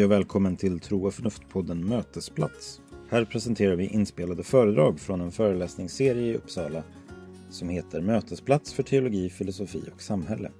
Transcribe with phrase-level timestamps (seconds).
[0.00, 2.80] Hej och välkommen till Tro och förnuft-podden Mötesplats.
[3.10, 6.82] Här presenterar vi inspelade föredrag från en föreläsningsserie i Uppsala
[7.50, 10.50] som heter Mötesplats för teologi, filosofi och samhälle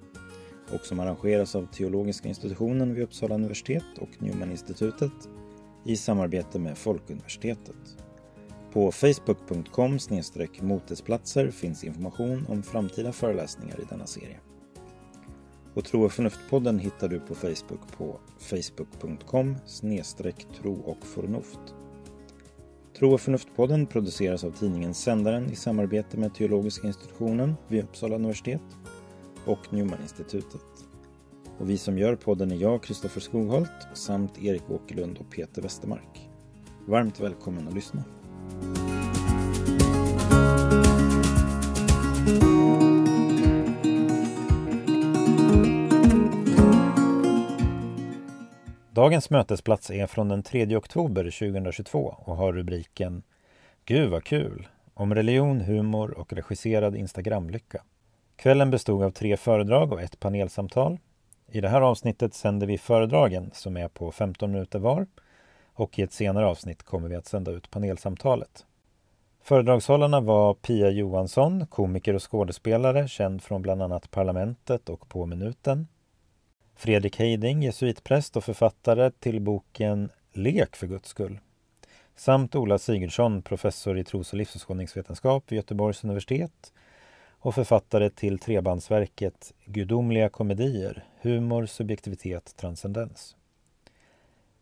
[0.72, 5.28] och som arrangeras av Teologiska institutionen vid Uppsala universitet och Newman-institutet
[5.84, 7.96] i samarbete med Folkuniversitetet.
[8.72, 9.98] På facebook.com
[10.60, 14.40] motesplatser finns information om framtida föreläsningar i denna serie.
[15.74, 19.56] Och Tro och förnuft-podden hittar du på Facebook på facebook.com
[20.60, 21.60] tro och förnuft.
[22.98, 28.62] Tro och förnuft-podden produceras av tidningen Sändaren i samarbete med Teologiska institutionen vid Uppsala universitet
[29.46, 30.60] och Newman-institutet.
[31.58, 36.28] Och vi som gör podden är jag, Kristoffer Skogholt, samt Erik Åkerlund och Peter Westermark.
[36.86, 38.04] Varmt välkommen att lyssna.
[49.00, 53.22] Dagens mötesplats är från den 3 oktober 2022 och har rubriken
[53.84, 54.68] Gud vad kul!
[54.94, 57.82] Om religion, humor och regisserad Instagramlycka.
[58.36, 60.98] Kvällen bestod av tre föredrag och ett panelsamtal.
[61.48, 65.06] I det här avsnittet sänder vi föredragen som är på 15 minuter var
[65.64, 68.66] och i ett senare avsnitt kommer vi att sända ut panelsamtalet.
[69.42, 75.86] Föredragshållarna var Pia Johansson, komiker och skådespelare, känd från bland annat Parlamentet och På minuten.
[76.80, 81.38] Fredrik Heiding, jesuitpräst och författare till boken Lek för Guds skull.
[82.16, 86.72] Samt Ola Sigurdsson, professor i tros och livsåskådningsvetenskap vid Göteborgs universitet
[87.28, 93.36] och författare till trebandsverket Gudomliga komedier, humor, subjektivitet, transcendens.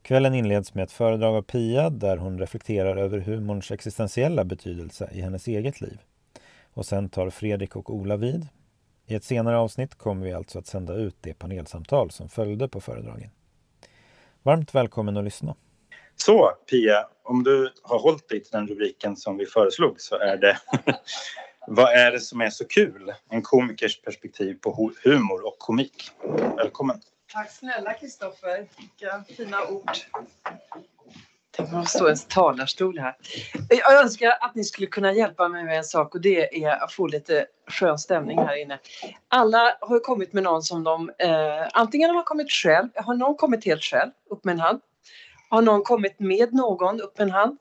[0.03, 5.21] Kvällen inleds med ett föredrag av Pia där hon reflekterar över humorns existentiella betydelse i
[5.21, 5.99] hennes eget liv.
[6.73, 8.49] Och sen tar Fredrik och Ola vid.
[9.11, 12.81] I ett senare avsnitt kommer vi alltså att sända ut det panelsamtal som följde på
[12.81, 13.31] föredragen.
[14.43, 15.55] Varmt välkommen att lyssna.
[16.17, 20.37] Så Pia, om du har hållit dig till den rubriken som vi föreslog så är
[20.37, 20.59] det
[21.67, 23.15] Vad är det som är så kul?
[23.29, 26.11] En komikers perspektiv på humor och komik.
[26.57, 27.01] Välkommen!
[27.33, 28.67] Tack snälla Kristoffer.
[28.79, 29.91] Vilka fina ord.
[31.59, 33.17] Tänk om stå i en talarstol här.
[33.69, 36.93] Jag önskar att ni skulle kunna hjälpa mig med en sak och det är att
[36.93, 38.79] få lite skön stämning här inne.
[39.29, 43.65] Alla har kommit med någon som de eh, antingen har kommit själv, har någon kommit
[43.65, 44.81] helt själv, upp med en hand.
[45.51, 47.59] Har någon kommit med någon, upp med en hand.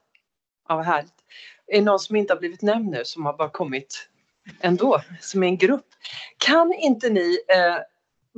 [0.70, 1.14] Ja, vad härligt.
[1.68, 4.10] Är det någon som inte har blivit nämnd nu som har bara kommit
[4.60, 5.88] ändå, som är en grupp?
[6.38, 7.78] Kan inte ni eh,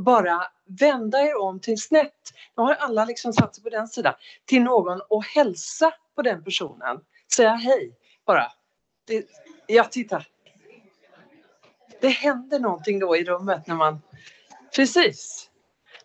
[0.04, 4.14] bara vända er om till snett, nu har alla liksom satt sig på den sidan,
[4.46, 7.00] till någon och hälsa på den personen.
[7.36, 8.52] Säga hej bara.
[9.08, 9.26] Det,
[9.68, 10.24] ja, titta.
[12.02, 14.02] Det händer någonting då i rummet när man...
[14.76, 15.50] Precis.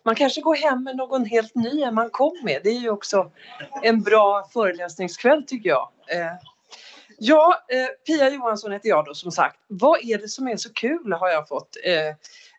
[0.03, 2.61] Man kanske går hem med någon helt ny än man kom med.
[2.63, 3.31] Det är ju också
[3.83, 5.89] en bra föreläsningskväll tycker jag.
[6.07, 6.33] Eh,
[7.17, 9.59] ja, eh, Pia Johansson heter jag då som sagt.
[9.67, 12.15] Vad är det som är så kul har jag fått eh,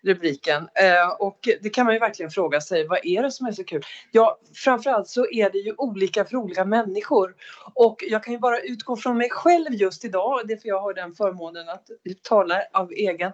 [0.07, 0.69] rubriken.
[0.75, 3.65] Eh, och det kan man ju verkligen fråga sig, vad är det som är så
[3.65, 3.83] kul?
[4.13, 7.35] Ja, framförallt så är det ju olika för olika människor.
[7.75, 10.81] Och jag kan ju bara utgå från mig själv just idag, det är för jag
[10.81, 11.87] har den förmånen att
[12.23, 13.33] tala av egen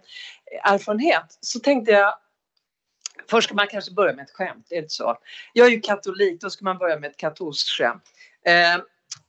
[0.64, 1.38] erfarenhet.
[1.40, 2.14] Så tänkte jag
[3.30, 5.18] Först ska man kanske börja med ett skämt, är det så?
[5.52, 8.02] Jag är ju katolik, då ska man börja med ett katolskt skämt.
[8.46, 8.82] Eh,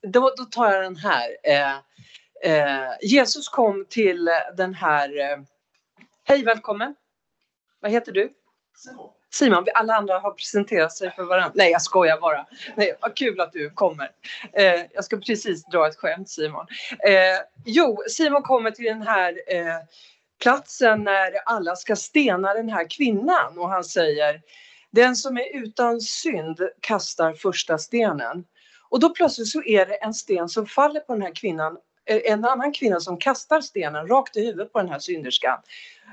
[0.07, 1.37] då, då, tar jag den här.
[1.43, 1.75] Eh,
[2.43, 5.19] eh, Jesus kom till den här...
[5.19, 5.37] Eh,
[6.23, 6.95] Hej, välkommen!
[7.79, 8.29] Vad heter du?
[8.77, 9.09] Simon.
[9.33, 11.51] Simon, alla andra har presenterat sig för varandra.
[11.55, 12.45] Nej, jag skojar bara.
[12.75, 14.11] Nej, vad kul att du kommer.
[14.53, 16.65] Eh, jag ska precis dra ett skämt, Simon.
[17.07, 19.77] Eh, jo, Simon kommer till den här eh,
[20.41, 24.41] platsen när alla ska stena den här kvinnan och han säger
[24.91, 28.45] den som är utan synd kastar första stenen.
[28.93, 32.21] Och då plötsligt så är det en sten som faller på den här kvinnan eh,
[32.25, 35.59] en annan kvinna som kastar stenen rakt i huvudet på den här synderskan.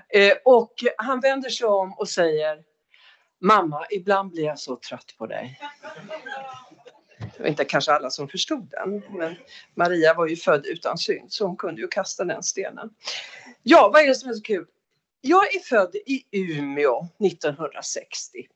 [0.08, 2.62] Eh, och han vänder sig om och säger
[3.40, 5.60] Mamma, ibland blir jag så trött på dig.
[7.36, 9.36] Det var inte kanske alla som förstod den, men
[9.74, 12.90] Maria var ju född utan synd så hon kunde ju kasta den stenen.
[13.62, 14.66] Ja, vad är det som är så kul?
[15.20, 18.46] Jag är född i Umeå 1960.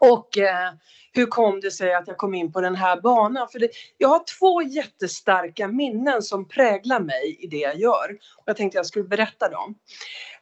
[0.00, 0.72] Och eh,
[1.12, 3.48] hur kom det sig att jag kom in på den här banan?
[3.48, 8.18] För det, jag har två jättestarka minnen som präglar mig i det jag gör.
[8.36, 9.74] Och jag tänkte jag skulle berätta dem.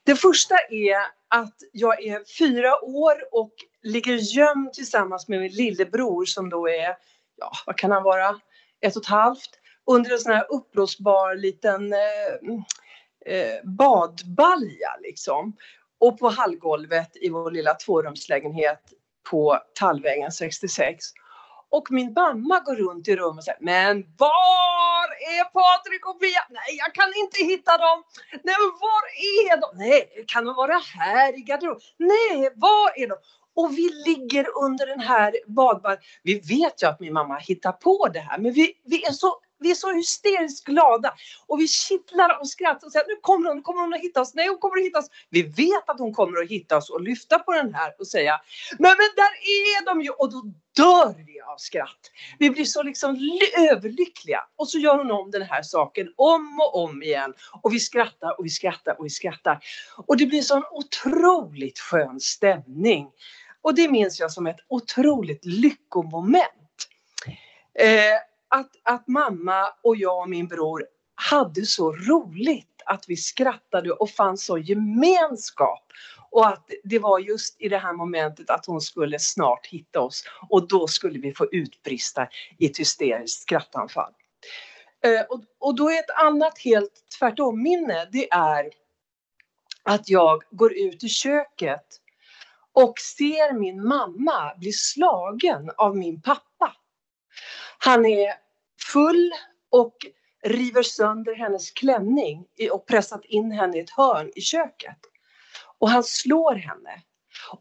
[0.05, 0.97] Det första är
[1.29, 3.53] att jag är fyra år och
[3.83, 6.97] ligger gömd tillsammans med min lillebror som då är,
[7.37, 8.41] ja vad kan han vara,
[8.81, 9.51] ett och ett halvt.
[9.87, 11.99] Under en sån här uppblåsbar liten eh,
[13.27, 15.56] eh, badbalja liksom.
[15.99, 18.81] Och på hallgolvet i vår lilla tvårumslägenhet
[19.31, 21.05] på Tallvägen 66.
[21.71, 25.06] Och min mamma går runt i rummet och säger Men var
[25.37, 26.43] är Patrik och Pia?
[26.50, 28.03] Nej, jag kan inte hitta dem.
[28.31, 29.05] Nej, men var
[29.41, 29.85] är de?
[29.85, 31.81] Nej, kan de vara här i garderoben?
[31.99, 33.17] Nej, var är de?
[33.56, 35.99] Och vi ligger under den här badbar.
[36.23, 39.41] Vi vet ju att min mamma hittar på det här, men vi, vi är så
[39.59, 41.15] vi är så hysteriskt glada
[41.47, 44.35] och vi kittlar av skratt och säger nu kommer hon, kommer hon att hitta oss?
[44.35, 45.11] Nej, hon kommer att hitta oss.
[45.31, 48.41] Vi vet att hon kommer att hitta oss och lyfta på den här och säga
[48.79, 50.43] men, men där är de ju och då
[50.77, 52.11] dör vi av skratt.
[52.39, 53.39] Vi blir så liksom
[53.71, 57.81] överlyckliga och så gör hon om den här saken om och om igen och vi
[57.81, 59.59] skrattar och vi skrattar och vi skrattar
[60.06, 63.11] och det blir sån otroligt skön stämning
[63.62, 66.89] och det minns jag som ett otroligt lyckomoment.
[67.79, 73.93] Eh, att, att mamma och jag och min bror hade så roligt att vi skrattade
[73.93, 75.83] och fann så gemenskap.
[76.31, 80.25] Och att det var just i det här momentet att hon skulle snart hitta oss
[80.49, 82.29] och då skulle vi få utbrista
[82.59, 84.12] i ett hysteriskt skrattanfall.
[85.05, 88.71] Eh, och då är ett annat helt tvärtom minne, det är
[89.83, 91.87] att jag går ut i köket
[92.73, 96.54] och ser min mamma bli slagen av min pappa.
[97.84, 98.32] Han är
[98.92, 99.32] full
[99.70, 99.96] och
[100.44, 104.98] river sönder hennes klänning och pressat in henne i ett hörn i köket.
[105.78, 107.02] Och han slår henne.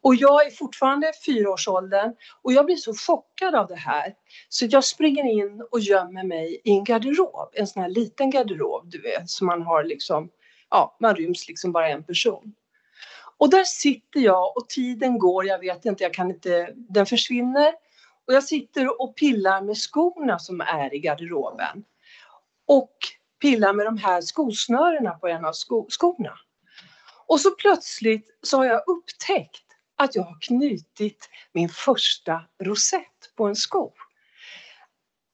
[0.02, 4.14] Och jag är fortfarande fyraårsåldern och jag blir så chockad av det här
[4.50, 8.90] så jag springer in och gömmer mig i en garderob, en sån här liten garderob
[8.90, 10.30] du vet, som man har liksom,
[10.70, 12.56] ja, man ryms liksom bara en person.
[13.38, 17.74] Och där sitter jag och tiden går, jag vet inte, jag kan inte, den försvinner
[18.28, 21.84] och jag sitter och pillar med skorna som är i garderoben.
[22.68, 22.98] Och
[23.42, 26.34] pillar med de här skosnörena på en av sko skorna.
[27.28, 29.66] Och så plötsligt så har jag upptäckt
[29.96, 33.94] att jag har knutit min första rosett på en sko.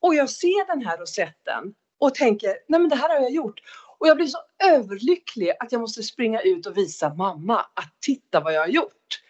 [0.01, 3.59] Och jag ser den här rosetten och tänker, nej men det här har jag gjort.
[4.00, 8.39] Och jag blir så överlycklig att jag måste springa ut och visa mamma att titta
[8.39, 9.21] vad jag har gjort.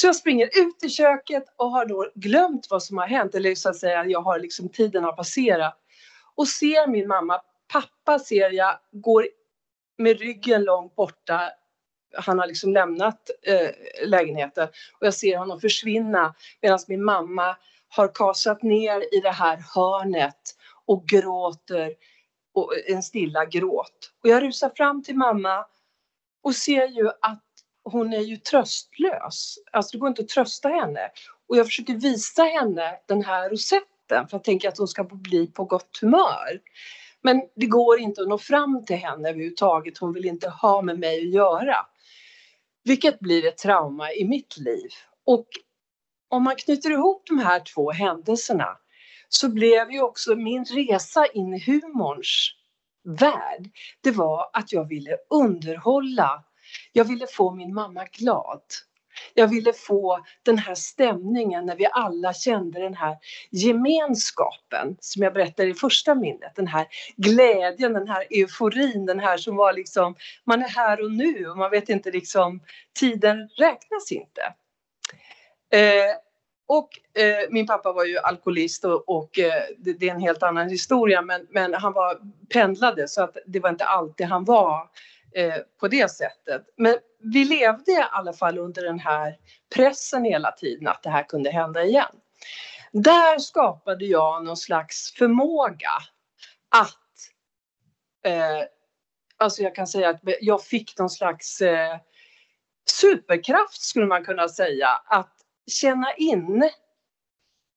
[0.00, 3.54] Så jag springer ut i köket och har då glömt vad som har hänt, eller
[3.54, 5.78] så att säga, jag har liksom, tiden har passerat.
[6.34, 7.40] Och ser min mamma,
[7.72, 9.28] pappa ser jag, går
[9.98, 11.50] med ryggen långt borta.
[12.16, 13.70] Han har liksom lämnat eh,
[14.06, 14.68] lägenheten
[15.00, 17.56] och jag ser honom försvinna medan min mamma
[17.88, 20.56] har kasat ner i det här hörnet
[20.86, 21.94] och gråter
[22.54, 24.12] och en stilla gråt.
[24.22, 25.66] Och jag rusar fram till mamma
[26.42, 27.47] och ser ju att
[27.92, 29.58] hon är ju tröstlös.
[29.72, 31.10] Alltså det går inte att trösta henne.
[31.48, 35.46] Och jag försöker visa henne den här rosetten för jag tänker att hon ska bli
[35.46, 36.60] på gott humör.
[37.22, 39.98] Men det går inte att nå fram till henne överhuvudtaget.
[39.98, 41.76] Hon vill inte ha med mig att göra.
[42.84, 44.90] Vilket blir ett trauma i mitt liv.
[45.26, 45.46] Och
[46.28, 48.76] om man knyter ihop de här två händelserna
[49.28, 52.50] så blev ju också min resa in i humorns
[53.04, 53.70] värld,
[54.00, 56.44] det var att jag ville underhålla
[56.92, 58.62] jag ville få min mamma glad.
[59.34, 63.16] Jag ville få den här stämningen när vi alla kände den här
[63.50, 66.52] gemenskapen som jag berättade i första minnet.
[66.56, 71.12] Den här glädjen, den här euforin, den här som var liksom, man är här och
[71.12, 72.60] nu och man vet inte liksom,
[72.98, 74.42] tiden räknas inte.
[75.72, 76.16] Eh,
[76.68, 80.42] och eh, min pappa var ju alkoholist och, och eh, det, det, är en helt
[80.42, 82.20] annan historia men, men han var
[82.52, 86.62] pendlade så att det var inte alltid han var Eh, Eh, på det sättet.
[86.76, 89.36] Men vi levde i alla fall under den här
[89.74, 92.20] pressen hela tiden att det här kunde hända igen.
[92.92, 95.90] Där skapade jag någon slags förmåga
[96.68, 96.94] att
[98.24, 98.68] eh,
[99.40, 101.96] Alltså jag kan säga att jag fick någon slags eh,
[102.90, 105.34] superkraft skulle man kunna säga att
[105.66, 106.70] känna in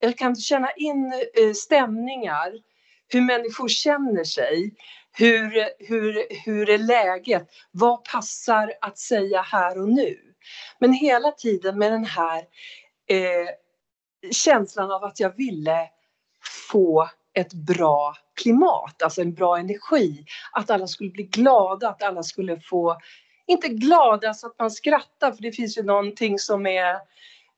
[0.03, 2.53] jag kan känna in eh, stämningar,
[3.13, 4.73] hur människor känner sig,
[5.11, 7.49] hur, hur, hur är läget?
[7.71, 10.17] Vad passar att säga här och nu?
[10.79, 12.37] Men hela tiden med den här
[13.07, 13.49] eh,
[14.31, 15.89] känslan av att jag ville
[16.71, 20.25] få ett bra klimat, alltså en bra energi.
[20.51, 22.97] Att alla skulle bli glada, att alla skulle få,
[23.47, 26.93] inte glada så att man skrattar för det finns ju någonting som är,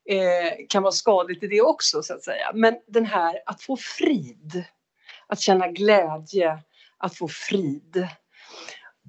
[0.08, 2.50] eh, kan vara skadligt i det också så att säga.
[2.54, 4.64] Men den här att få frid,
[5.26, 6.58] att känna glädje,
[6.98, 8.08] att få frid.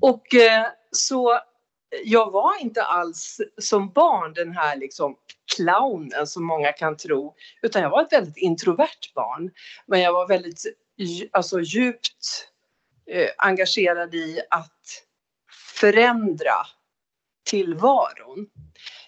[0.01, 1.39] Och eh, så
[2.03, 5.15] jag var inte alls som barn den här liksom
[5.55, 9.51] clownen som många kan tro, utan jag var ett väldigt introvert barn.
[9.88, 10.63] Men jag var väldigt
[11.31, 12.48] alltså, djupt
[13.12, 15.03] eh, engagerad i att
[15.79, 16.55] förändra
[17.45, 18.48] tillvaron.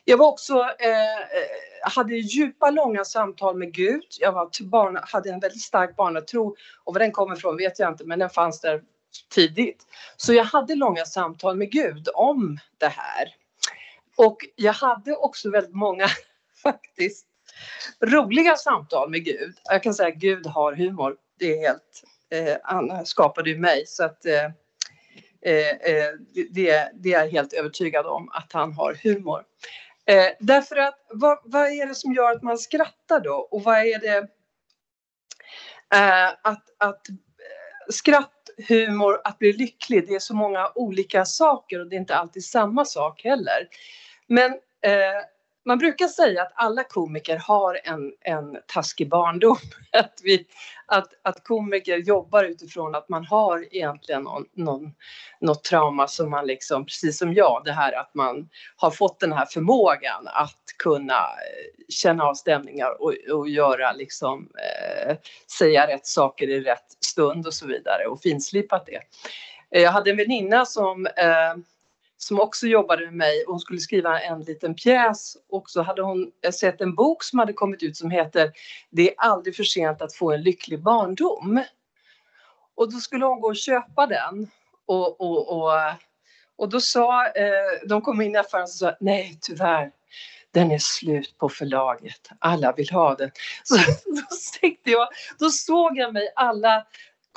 [0.10, 1.48] Jag var också, eh, eh,
[1.82, 4.04] hade djupa långa samtal med Gud.
[4.20, 7.92] Jag var barn, hade en väldigt stark barnatro och var den kommer ifrån vet jag
[7.92, 8.82] inte men den fanns där
[9.34, 9.84] tidigt.
[10.18, 13.36] Så jag hade långa samtal med Gud om det här.
[14.16, 16.08] Och jag hade också väldigt många
[16.64, 17.28] faktiskt
[18.02, 19.56] roliga samtal med Gud.
[19.64, 21.16] Jag kan säga att Gud har humor.
[21.40, 24.46] Det är helt, eh, han skapade ju mig så att eh,
[25.42, 26.14] eh, eh
[26.52, 29.44] det, det är jag helt övertygad om att han har humor.
[30.08, 33.78] Eh, därför att vad, vad, är det som gör att man skrattar då och vad
[33.78, 34.18] är det
[35.96, 37.16] eh, att, att eh,
[37.90, 38.34] skratt,
[38.68, 42.46] humor, att bli lycklig, det är så många olika saker och det är inte alltid
[42.46, 43.68] samma sak heller.
[44.28, 45.24] Men eh,
[45.68, 49.58] man brukar säga att alla komiker har en, en taskig barndom.
[49.92, 50.48] Att, vi,
[50.86, 54.92] att, att komiker jobbar utifrån att man har egentligen någon, någon,
[55.40, 59.34] något trauma som man liksom, precis som jag, det här att man har fått den
[59.34, 65.16] här förmågan att kunna eh, känna av stämningar och, och göra liksom, eh,
[65.60, 69.02] säga rätt saker i rätt stund och så vidare och finslipat det.
[69.72, 71.56] Eh, jag hade en väninna som eh,
[72.18, 73.44] som också jobbade med mig.
[73.48, 77.54] Hon skulle skriva en liten pjäs och så hade hon sett en bok som hade
[77.54, 78.52] kommit ut som heter
[78.90, 81.64] Det är aldrig för sent att få en lycklig barndom.
[82.76, 84.48] Och då skulle hon gå och köpa den.
[84.86, 85.72] Och, och, och,
[86.56, 89.92] och då sa, eh, de kom in i affären och sa nej tyvärr,
[90.52, 92.30] den är slut på förlaget.
[92.40, 93.32] Alla vill ha den.
[93.64, 94.22] Så då,
[94.62, 95.08] tänkte jag,
[95.40, 96.86] då såg jag mig alla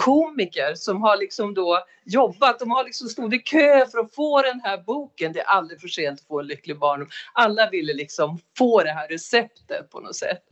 [0.00, 4.42] komiker som har liksom då jobbat, de har liksom stått i kö för att få
[4.42, 5.32] den här boken.
[5.32, 7.08] Det är aldrig för sent att få en lycklig barndom.
[7.32, 10.42] Alla ville liksom få det här receptet på något sätt.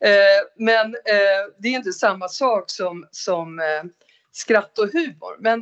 [0.00, 3.84] Eh, men eh, det är inte samma sak som, som eh,
[4.32, 5.36] skratt och humor.
[5.38, 5.58] Men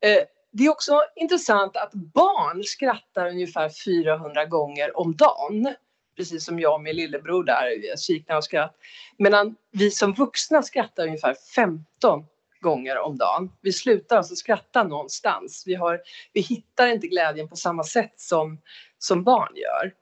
[0.00, 5.74] eh, det är också intressant att barn skrattar ungefär 400 gånger om dagen
[6.16, 8.76] precis som jag och min lillebror där, kiknar och skratt.
[9.18, 12.24] Medan vi som vuxna skrattar ungefär 15
[12.64, 13.50] gånger om dagen.
[13.60, 15.62] Vi slutar alltså skratta någonstans.
[15.66, 16.00] Vi, har,
[16.32, 18.60] vi hittar inte glädjen på samma sätt som,
[18.98, 19.92] som barn gör.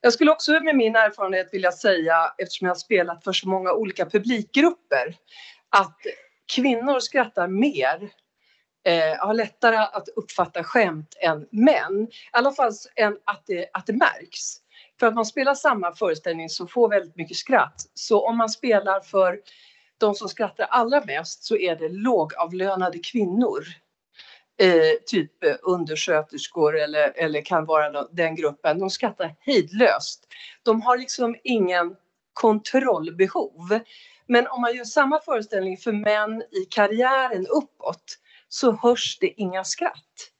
[0.00, 3.72] Jag skulle också med min erfarenhet vilja säga, eftersom jag har spelat för så många
[3.72, 5.16] olika publikgrupper,
[5.70, 5.98] att
[6.54, 8.10] kvinnor skrattar mer
[8.86, 12.02] eh, har lättare att uppfatta skämt än män.
[12.02, 14.56] I alla fall än att det, att det märks.
[15.00, 17.82] För att man spelar samma föreställning så får väldigt mycket skratt.
[17.94, 19.38] Så om man spelar för
[19.98, 23.64] de som skrattar allra mest så är det lågavlönade kvinnor.
[24.58, 28.78] Eh, typ eh, undersköterskor eller, eller kan vara den gruppen.
[28.78, 30.26] De skrattar hejdlöst.
[30.62, 31.96] De har liksom ingen
[32.32, 33.80] kontrollbehov.
[34.26, 39.64] Men om man gör samma föreställning för män i karriären uppåt så hörs det inga
[39.64, 40.30] skratt.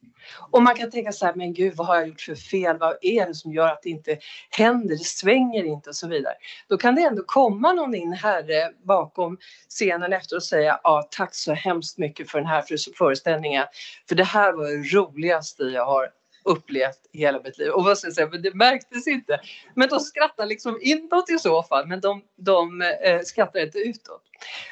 [0.51, 2.79] Och man kan tänka så här, men gud vad har jag gjort för fel?
[2.79, 4.19] Vad är det som gör att det inte
[4.51, 4.97] händer?
[4.97, 6.35] Det svänger inte och så vidare.
[6.69, 11.09] Då kan det ändå komma någon in herre eh, bakom scenen efter och säga, ja
[11.11, 12.65] tack så hemskt mycket för den här
[12.97, 13.67] föreställningen.
[14.09, 16.11] För det här var det roligaste jag har
[16.45, 17.71] upplevt hela mitt liv.
[17.71, 19.41] Och vad ska jag säga, men det märktes inte.
[19.75, 24.23] Men de skrattar liksom inåt i så fall, men de, de eh, skrattar inte utåt.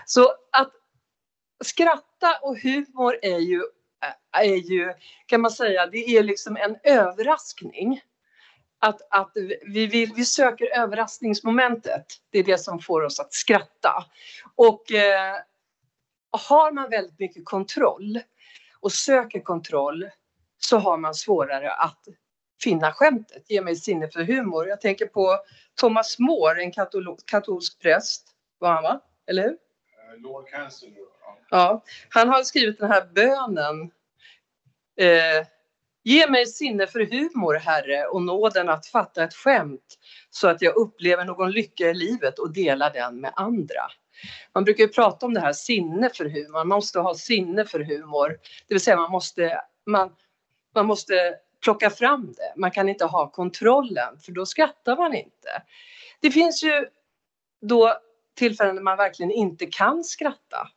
[0.07, 0.73] Så att
[1.65, 3.63] skratta och humor är ju
[4.05, 4.93] Eh, är ju,
[5.27, 8.01] kan man säga, det är liksom en överraskning.
[8.79, 9.31] Att, att
[9.67, 12.07] vi, vill, vi söker överraskningsmomentet.
[12.31, 14.05] Det är det som får oss att skratta.
[14.55, 15.37] Och eh,
[16.31, 18.21] har man väldigt mycket kontroll
[18.81, 20.09] och söker kontroll
[20.59, 22.05] så har man svårare att
[22.63, 23.51] finna skämtet.
[23.51, 24.69] Ge mig sinne för humor.
[24.69, 25.39] Jag tänker på
[25.81, 26.73] Thomas More, en
[27.27, 28.29] katolsk präst.
[28.59, 29.01] Var han va?
[29.27, 29.57] Eller hur?
[30.17, 30.89] Lord Cancer.
[31.51, 33.91] Ja, han har skrivit den här bönen.
[34.97, 35.47] Eh,
[36.07, 39.99] Ge mig sinne för humor, Herre, och nåden att fatta ett skämt
[40.31, 43.83] så att jag upplever någon lycka i livet och delar den med andra.
[44.55, 46.53] Man brukar ju prata om det här sinne för humor.
[46.53, 48.29] Man måste ha sinne för humor.
[48.69, 50.13] Det vill säga man måste, man,
[50.75, 52.53] man måste plocka fram det.
[52.57, 55.63] Man kan inte ha kontrollen för då skrattar man inte.
[56.21, 56.87] Det finns ju
[57.61, 57.99] då
[58.35, 60.69] tillfällen när man verkligen inte kan skratta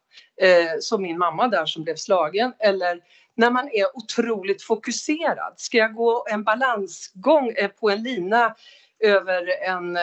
[0.41, 2.53] eh, som min mamma där som blev slagen.
[2.59, 2.99] Eller
[3.35, 5.53] när man är otroligt fokuserad.
[5.57, 8.55] Ska jag gå en balansgång eh, på en lina
[8.99, 10.01] över en eh,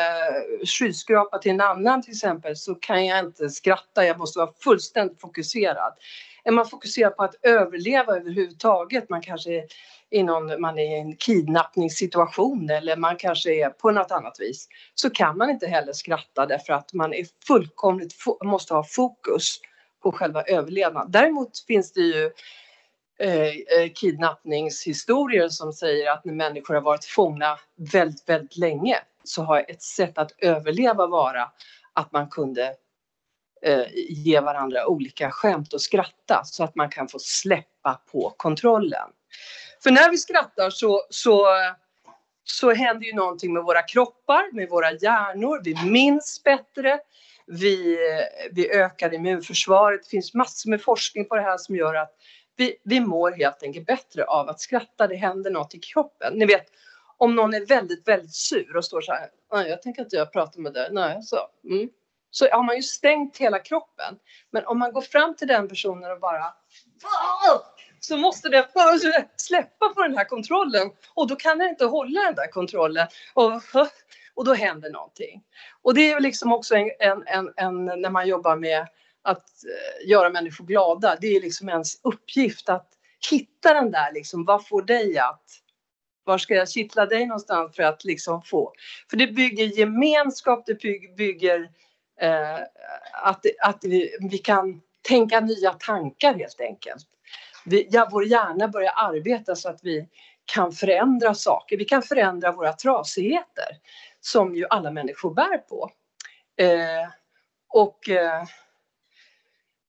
[0.64, 4.06] skyskrapa till en annan till exempel så kan jag inte skratta.
[4.06, 5.92] Jag måste vara fullständigt fokuserad.
[6.44, 9.66] Är man fokuserad på att överleva överhuvudtaget, man kanske
[10.14, 14.40] innan i, någon, man är i en kidnappningssituation eller man kanske är på något annat
[14.40, 19.60] vis, så kan man inte heller skratta därför att man är fullkomligt, måste ha fokus
[20.02, 21.10] på själva överlevnaden.
[21.10, 22.30] Däremot finns det ju
[23.18, 27.58] eh, eh, kidnappningshistorier som säger att när människor har varit fångna
[27.92, 31.50] väldigt, väldigt länge så har ett sätt att överleva vara
[31.92, 32.74] att man kunde
[33.62, 39.08] eh, ge varandra olika skämt och skratta så att man kan få släppa på kontrollen.
[39.84, 41.46] För när vi skrattar så, så,
[42.44, 45.60] så händer ju någonting med våra kroppar, med våra hjärnor.
[45.64, 47.00] Vi minns bättre.
[47.46, 47.98] Vi,
[48.52, 50.02] vi ökar immunförsvaret.
[50.04, 52.10] Det finns massor med forskning på det här som gör att
[52.56, 55.06] vi, vi mår helt enkelt bättre av att skratta.
[55.06, 56.34] Det händer något i kroppen.
[56.34, 56.66] Ni vet,
[57.16, 59.28] om någon är väldigt, väldigt sur och står så här.
[59.52, 60.88] Nej, jag tänker inte jag pratar med dig.
[60.92, 61.36] Nej, så.
[61.70, 61.88] Mm.
[62.30, 64.18] Så har man ju stängt hela kroppen.
[64.50, 66.54] Men om man går fram till den personen och bara
[68.06, 68.64] så måste den
[69.36, 73.52] släppa på den här kontrollen och då kan den inte hålla den där kontrollen och,
[74.34, 75.42] och då händer någonting.
[75.82, 78.86] Och det är liksom också en, en, en, en när man jobbar med
[79.22, 81.16] att eh, göra människor glada.
[81.20, 82.88] Det är liksom ens uppgift att
[83.30, 85.44] hitta den där liksom, vad får dig att
[86.24, 88.72] var ska jag kittla dig någonstans för att liksom få?
[89.10, 90.78] För det bygger gemenskap, det
[91.16, 91.70] bygger
[92.20, 92.58] eh,
[93.12, 97.06] att, att vi, vi kan tänka nya tankar helt enkelt.
[97.64, 100.08] Vi, ja, vår hjärna börjar arbeta så att vi
[100.44, 101.76] kan förändra saker.
[101.76, 103.78] Vi kan förändra våra trasigheter
[104.20, 105.90] som ju alla människor bär på.
[106.56, 107.08] Eh,
[107.68, 108.42] och eh,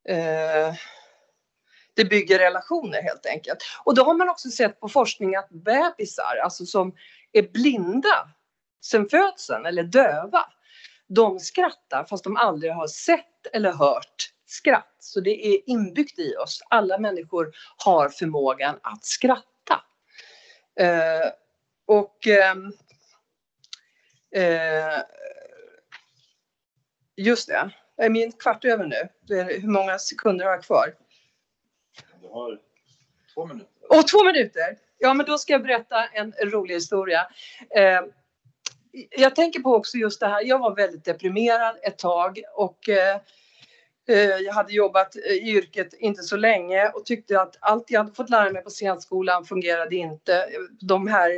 [0.10, 0.74] eh,
[1.94, 3.58] det bygger relationer helt enkelt.
[3.84, 6.96] Och då har man också sett på forskning att bebisar, alltså som
[7.32, 8.30] är blinda
[8.82, 10.46] sen födseln eller döva,
[11.08, 14.96] de skrattar fast de aldrig har sett eller hört skratt.
[15.00, 16.62] Så det är inbyggt i oss.
[16.70, 19.82] Alla människor har förmågan att skratta.
[20.80, 21.32] Eh,
[21.86, 22.56] och eh,
[24.44, 25.02] eh,
[27.16, 29.36] just det, är min kvart över nu.
[29.44, 30.96] Hur många sekunder har jag kvar?
[32.22, 32.60] Du har
[33.34, 33.70] två minuter.
[33.90, 34.78] Och två minuter?
[34.98, 37.28] Ja, men då ska jag berätta en rolig historia.
[37.76, 38.02] Eh,
[39.10, 43.20] jag tänker på också just det här, jag var väldigt deprimerad ett tag och eh
[44.08, 48.00] Eh, jag hade jobbat eh, i yrket inte så länge och tyckte att allt jag
[48.00, 50.50] hade fått lära mig på scenskolan fungerade inte.
[50.80, 51.32] De här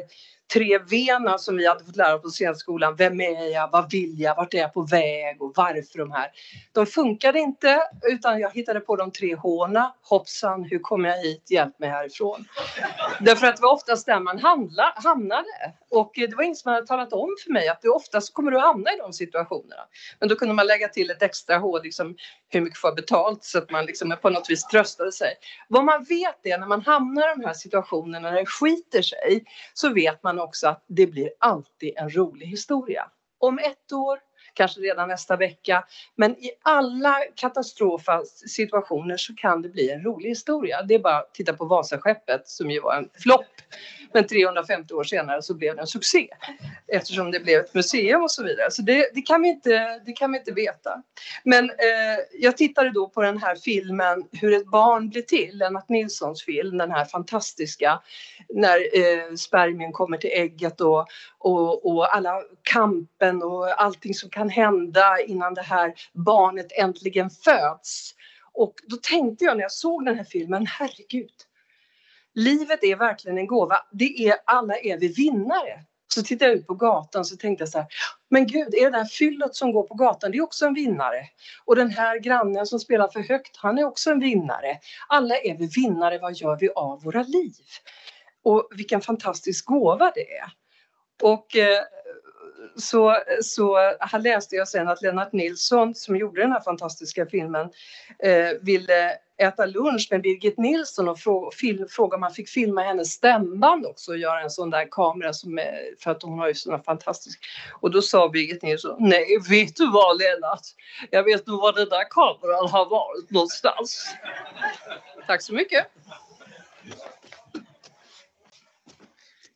[0.54, 2.96] tre vena som vi hade fått lära oss på scenskolan.
[2.96, 3.72] Vem är jag?
[3.72, 4.36] Vad vill jag?
[4.36, 5.42] Vart är jag på väg?
[5.42, 6.32] Och varför de här?
[6.72, 9.94] De funkade inte utan jag hittade på de tre håna.
[10.02, 11.52] Hoppsan, hur kom jag hit?
[11.52, 12.46] Hjälp mig härifrån.
[13.20, 15.74] Därför att det var oftast där man handla, hamnade.
[15.90, 18.60] Och det var ingen som hade talat om för mig att du oftast kommer du
[18.60, 19.82] hamna i de situationerna.
[20.20, 22.16] Men då kunde man lägga till ett extra H, liksom
[22.50, 25.34] hur mycket får jag betalt så att man liksom på något vis tröstade sig.
[25.68, 29.44] Vad man vet är när man hamnar i de här situationerna när det skiter sig
[29.74, 33.12] så vet man också att det blir alltid en rolig historia.
[33.38, 34.20] Om ett år,
[34.58, 35.86] kanske redan nästa vecka.
[36.16, 40.82] Men i alla katastrofsituationer så kan det bli en rolig historia.
[40.82, 43.46] Det är bara att titta på Vasaskeppet som ju var en flopp.
[44.14, 46.28] Men 350 år senare så blev det en succé
[46.88, 48.72] eftersom det blev ett museum och så vidare.
[48.72, 51.04] Så det, det kan, vi inte, det kan vi inte veta.
[51.44, 55.90] Men eh, jag tittade då på den här filmen Hur ett barn blir till, Lennart
[55.90, 58.02] Nilssons film, den här fantastiska
[58.50, 61.08] när eh, spermien kommer till ägget och,
[61.40, 68.14] och, och alla kampen och allting som kan hända innan det här barnet äntligen föds.
[68.54, 71.32] Och då tänkte jag när jag såg den här filmen, herregud,
[72.34, 73.78] livet är verkligen en gåva.
[73.92, 75.84] Det är, alla är vi vinnare.
[76.14, 77.88] Så tittade jag ut på gatan så tänkte jag så här,
[78.30, 81.28] men gud, är det där fyllot som går på gatan, det är också en vinnare.
[81.66, 84.80] Och den här grannen som spelar för högt, han är också en vinnare.
[85.08, 87.54] Alla är vi vinnare, vad gör vi av våra liv?
[88.44, 90.52] Och vilken fantastisk gåva det är.
[91.22, 91.84] Och eh,
[92.76, 97.70] så, så här läste jag sen att Lennart Nilsson som gjorde den här fantastiska filmen
[98.20, 102.82] eh, ville äta lunch med Birgit Nilsson och frå, film, fråga om man fick filma
[102.82, 106.48] hennes stämband också och göra en sån där kamera som är, för att hon har
[106.48, 107.42] ju såna fantastiska.
[107.80, 110.62] Och då sa Birgit Nilsson, nej vet du vad Lennart,
[111.12, 114.16] jag vet nog var den där kameran har varit någonstans.
[115.28, 115.88] Tack så mycket.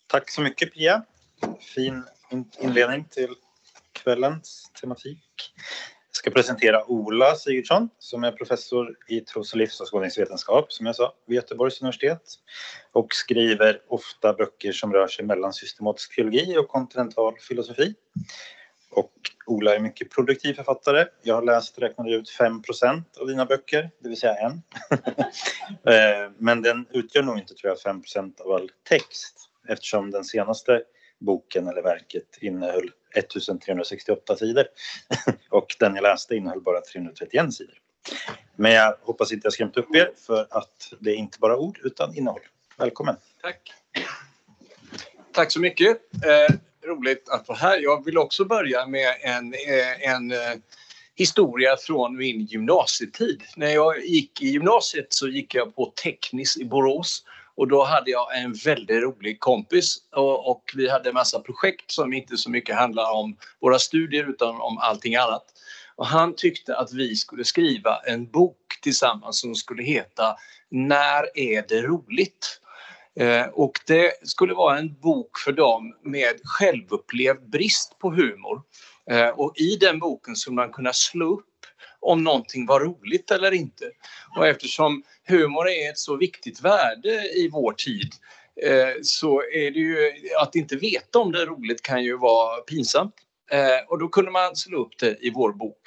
[0.07, 1.03] Tack så mycket Pia.
[1.75, 2.03] Fin
[2.59, 3.35] inledning till
[3.91, 5.53] kvällens tematik.
[6.09, 11.15] Jag ska presentera Ola Sigurdsson som är professor i tros och livsåskådningsvetenskap som jag sa
[11.27, 12.21] vid Göteborgs universitet
[12.91, 17.93] och skriver ofta böcker som rör sig mellan systematisk teologi och kontinental filosofi.
[18.91, 19.11] Och
[19.45, 21.05] Ola är mycket produktiv författare.
[21.23, 24.61] Jag har läst, räknade ut 5% av dina böcker, det vill säga en.
[25.85, 30.83] Eh, men den utgör nog inte, tror jag, 5 av all text eftersom den senaste
[31.21, 34.65] boken eller verket innehöll 1368 sidor
[35.49, 37.77] och den jag läste innehöll bara 331 sidor.
[38.55, 41.79] Men jag hoppas inte jag skrämt upp er för att det är inte bara ord
[41.83, 42.41] utan innehåll.
[42.77, 43.15] Välkommen!
[43.41, 43.73] Tack!
[45.33, 45.97] Tack så mycket!
[46.25, 46.55] Eh,
[46.87, 47.79] roligt att vara här.
[47.79, 50.37] Jag vill också börja med en, eh, en eh,
[51.15, 53.43] historia från min gymnasietid.
[53.55, 57.23] När jag gick i gymnasiet så gick jag på Teknis i Borås
[57.55, 61.91] och då hade jag en väldigt rolig kompis och, och, vi hade en massa projekt
[61.91, 65.45] som inte så mycket handlar om våra studier utan om allting annat.
[65.95, 70.35] Och han tyckte att vi skulle skriva en bok tillsammans som skulle heta
[70.69, 72.61] När är det roligt?
[73.19, 78.61] Eh, och det skulle vara en bok för dem med självupplevd brist på humor.
[79.11, 81.45] Eh, och i den boken skulle man kunna slå upp
[82.01, 83.85] om någonting var roligt eller inte.
[84.37, 88.09] Och eftersom humor är ett så viktigt värde i vår tid
[88.63, 90.11] eh, så är det ju
[90.41, 93.15] att inte veta om det är roligt kan ju vara pinsamt.
[93.51, 95.81] Eh, och då kunde man slå upp det i vår bok.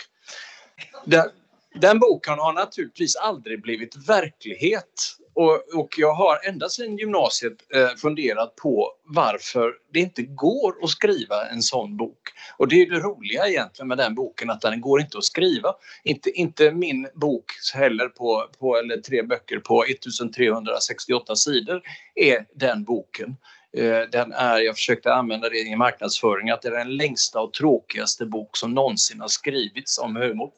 [1.05, 1.29] Den,
[1.75, 7.89] den boken har naturligtvis aldrig blivit verklighet och, och, jag har ända sedan gymnasiet eh,
[7.97, 12.29] funderat på varför det inte går att skriva en sån bok.
[12.57, 15.75] Och det är det roliga egentligen med den boken, att den går inte att skriva.
[16.05, 17.45] Inte, inte min bok
[17.75, 21.83] heller, på, på, eller tre böcker på 1368 sidor,
[22.15, 23.37] är den boken.
[23.77, 27.53] Eh, den är, jag försökte använda det i marknadsföring, att det är den längsta och
[27.53, 30.51] tråkigaste bok som någonsin har skrivits om humor.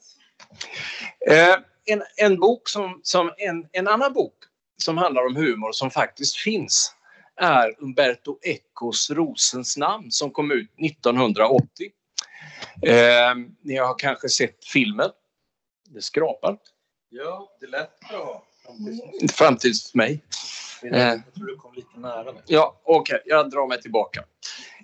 [1.29, 4.33] Eh, en, en bok som, som en, en annan bok
[4.77, 6.93] som handlar om humor som faktiskt finns
[7.35, 11.91] är Umberto Ecos Rosens namn som kom ut 1980.
[12.81, 15.09] Eh, ni har kanske sett filmen.
[15.89, 16.57] Det skrapar.
[17.09, 18.43] Ja, det lät bra.
[19.31, 20.23] Fram tills mig.
[20.81, 22.33] Jag tror du kom lite nära.
[22.45, 24.23] Ja, okej, okay, jag drar mig tillbaka.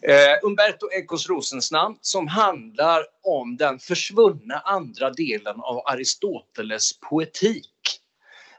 [0.01, 7.72] Eh, Umberto Ecos Rosens namn som handlar om den försvunna andra delen av Aristoteles poetik.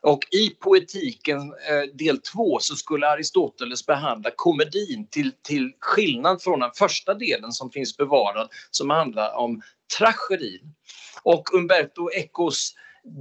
[0.04, 6.60] Och i poetiken eh, del två så skulle Aristoteles behandla komedin till, till skillnad från
[6.60, 9.62] den första delen som finns bevarad som handlar om
[9.98, 10.74] tragedin.
[11.22, 12.74] Och Umberto Ecos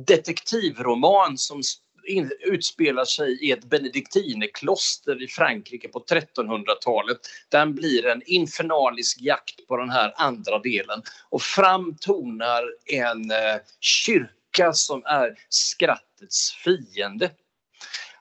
[0.08, 1.62] detektivroman som
[2.08, 7.18] in, utspelar sig i ett benediktinerkloster i Frankrike på 1300-talet.
[7.50, 14.43] Den blir en infernalisk jakt på den här andra delen och framtonar en eh, kyrka
[14.74, 17.32] som är skrattets fiende.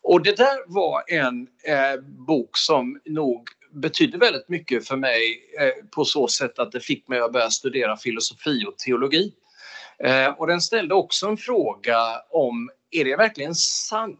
[0.02, 5.84] Och det där var en eh, bok som nog betydde väldigt mycket för mig eh,
[5.90, 9.32] på så sätt att det fick mig att börja studera filosofi och teologi.
[9.98, 14.18] Eh, och den ställde också en fråga om är det verkligen sant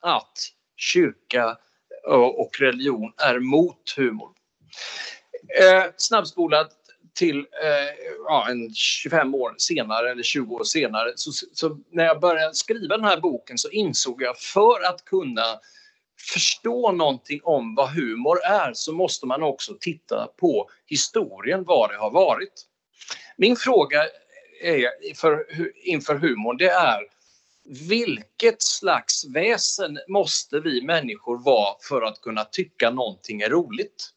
[0.00, 0.38] att
[0.76, 1.56] kyrka
[2.36, 4.30] och religion är mot humor?
[5.60, 6.70] Eh, snabbspolat
[7.16, 12.20] till eh, ja, en 25 år senare eller 20 år senare så, så, när jag
[12.20, 15.60] började skriva den här boken så insåg jag för att kunna
[16.32, 21.96] förstå någonting om vad humor är så måste man också titta på historien, vad det
[21.96, 22.66] har varit.
[23.36, 24.06] Min fråga
[24.62, 25.46] är för,
[25.86, 27.00] inför humorn det är
[27.88, 34.10] vilket slags väsen måste vi människor vara för att kunna tycka någonting är roligt?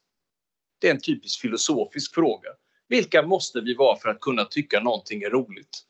[0.80, 2.50] Det är en typisk filosofisk fråga.
[2.90, 5.86] Vilka måste vi vara för att kunna tycka någonting är roligt?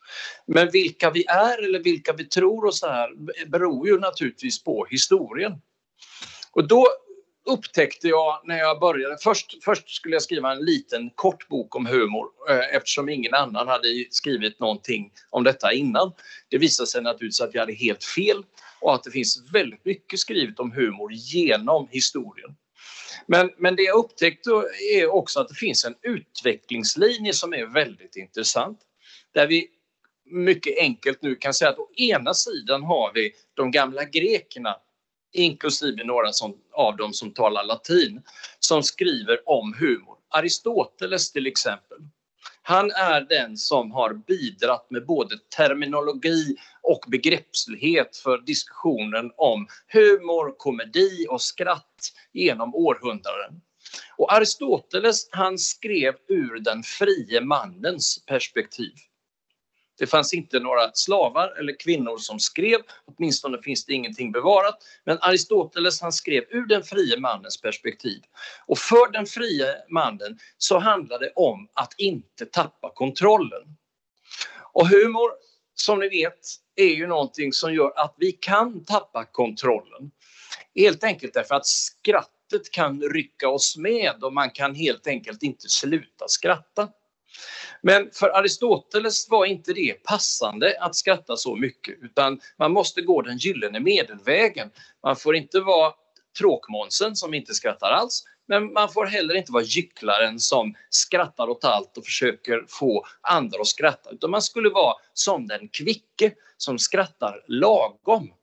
[0.47, 3.09] Men vilka vi är eller vilka vi tror och så här
[3.47, 5.53] beror ju naturligtvis på historien.
[6.51, 6.87] Och då
[7.45, 11.85] upptäckte jag när jag började, först, först skulle jag skriva en liten kort bok om
[11.85, 16.11] humor eh, eftersom ingen annan hade skrivit någonting om detta innan.
[16.49, 18.43] Det visade sig naturligtvis att jag hade helt fel
[18.81, 22.55] och att det finns väldigt mycket skrivet om humor genom historien.
[23.25, 24.49] Men, men det jag upptäckte
[24.93, 28.79] är också att det finns en utvecklingslinje som är väldigt intressant.
[29.33, 29.67] Där vi
[30.25, 34.75] mycket enkelt nu kan säga att å ena sidan har vi de gamla grekerna
[35.33, 38.21] inklusive några som, av dem som talar latin,
[38.59, 40.17] som skriver om humor.
[40.29, 41.97] Aristoteles till exempel.
[42.69, 50.55] Han är den som har bidragit med både terminologi och begreppslighet för diskussionen om humor,
[50.57, 53.61] komedi och skratt genom århundraden.
[54.17, 58.93] Och Aristoteles han skrev ur den frie mannens perspektiv.
[59.99, 64.77] Det fanns inte några slavar eller kvinnor som skrev, åtminstone finns det ingenting bevarat.
[65.03, 68.21] Men Aristoteles han skrev ur den frie mannens perspektiv.
[68.65, 73.63] Och för den frie mannen så handlar det om att inte tappa kontrollen.
[74.73, 75.31] Och humor,
[75.75, 76.39] som ni vet,
[76.75, 80.11] är ju någonting som gör att vi kan tappa kontrollen.
[80.75, 85.69] Helt enkelt därför att skrattet kan rycka oss med och man kan helt enkelt inte
[85.69, 86.89] sluta skratta.
[87.81, 93.21] Men för Aristoteles var inte det passande att skratta så mycket utan man måste gå
[93.21, 94.69] den gyllene medelvägen.
[95.03, 95.93] Man får inte vara
[96.39, 101.63] tråkmånsen som inte skrattar alls men man får heller inte vara gycklaren som skrattar åt
[101.63, 106.79] allt och försöker få andra att skratta utan man skulle vara som den kvicke som
[106.79, 108.33] skrattar lagom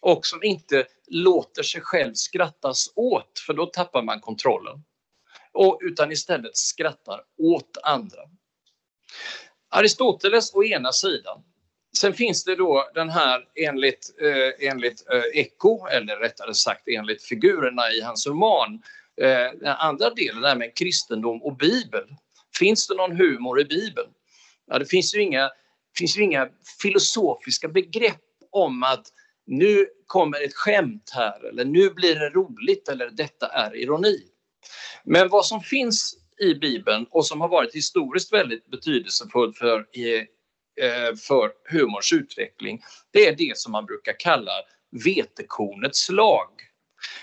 [0.00, 4.84] och som inte låter sig själv skrattas åt för då tappar man kontrollen.
[5.52, 8.20] Och, utan istället skrattar åt andra.
[9.70, 11.42] Aristoteles å ena sidan.
[11.96, 17.22] Sen finns det då den här enligt, eh, enligt eh, Eko, eller rättare sagt enligt
[17.24, 18.82] figurerna i hans roman,
[19.20, 22.04] eh, den andra delen där med kristendom och bibel.
[22.58, 24.08] Finns det någon humor i bibeln?
[24.66, 25.50] Ja, det finns ju inga,
[25.98, 26.48] finns ju inga
[26.82, 29.06] filosofiska begrepp om att
[29.46, 34.22] nu kommer ett skämt här eller nu blir det roligt eller detta är ironi.
[35.04, 41.14] Men vad som finns i Bibeln och som har varit historiskt väldigt betydelsefullt för, eh,
[41.16, 44.52] för humorns utveckling, det är det som man brukar kalla
[45.04, 46.48] vetekornets lag.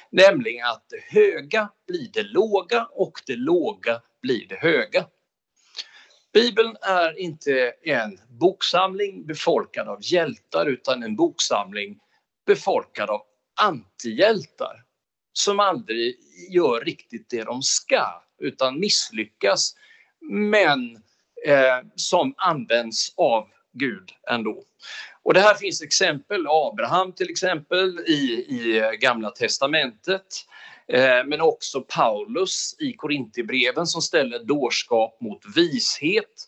[0.09, 5.05] Nämligen att det höga blir det låga och det låga blir det höga.
[6.33, 11.99] Bibeln är inte en boksamling befolkad av hjältar utan en boksamling
[12.45, 13.21] befolkad av
[13.61, 14.85] antihjältar
[15.37, 16.17] som aldrig
[16.49, 19.75] gör riktigt det de ska utan misslyckas
[20.21, 20.95] men
[21.45, 24.63] eh, som används av Gud ändå.
[25.23, 30.25] Och det här finns exempel, Abraham till exempel i, i Gamla Testamentet
[30.87, 36.47] eh, men också Paulus i Korintierbreven som ställer dårskap mot vishet.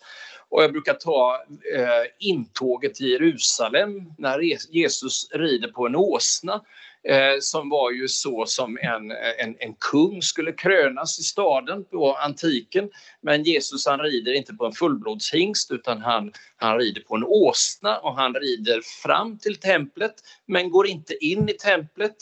[0.50, 1.46] Och jag brukar ta
[1.76, 4.40] eh, intåget i Jerusalem när
[4.76, 6.62] Jesus rider på en åsna
[7.10, 11.86] eh, som var ju så som en, eh, en, en kung skulle krönas i staden
[11.86, 12.90] på antiken.
[13.22, 17.98] Men Jesus han rider inte på en fullblodshingst utan han, han rider på en åsna
[17.98, 20.14] och han rider fram till templet
[20.46, 22.16] men går inte in i templet.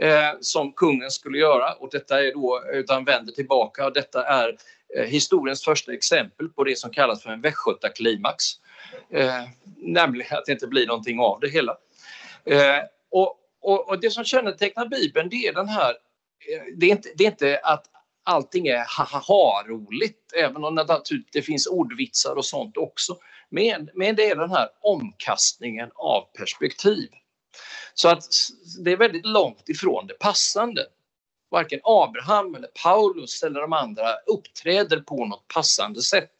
[0.00, 4.56] Eh, som kungen skulle göra och detta är då, utan vänder tillbaka och detta är
[4.96, 8.44] eh, historiens första exempel på det som kallas för en västgötaklimax.
[9.10, 9.42] Eh,
[9.76, 11.76] nämligen att det inte blir någonting av det hela.
[12.44, 12.78] Eh,
[13.10, 17.08] och, och, och, det som kännetecknar Bibeln det är den här, eh, det är inte,
[17.16, 17.84] det är inte att
[18.24, 21.00] allting är ha-ha-roligt, även om det
[21.32, 23.16] det finns ordvitsar och sånt också.
[23.50, 27.08] Men, men det är den här omkastningen av perspektiv.
[27.94, 28.24] Så att
[28.84, 30.86] det är väldigt långt ifrån det passande.
[31.50, 36.34] Varken Abraham eller Paulus eller de andra uppträder på något passande sätt.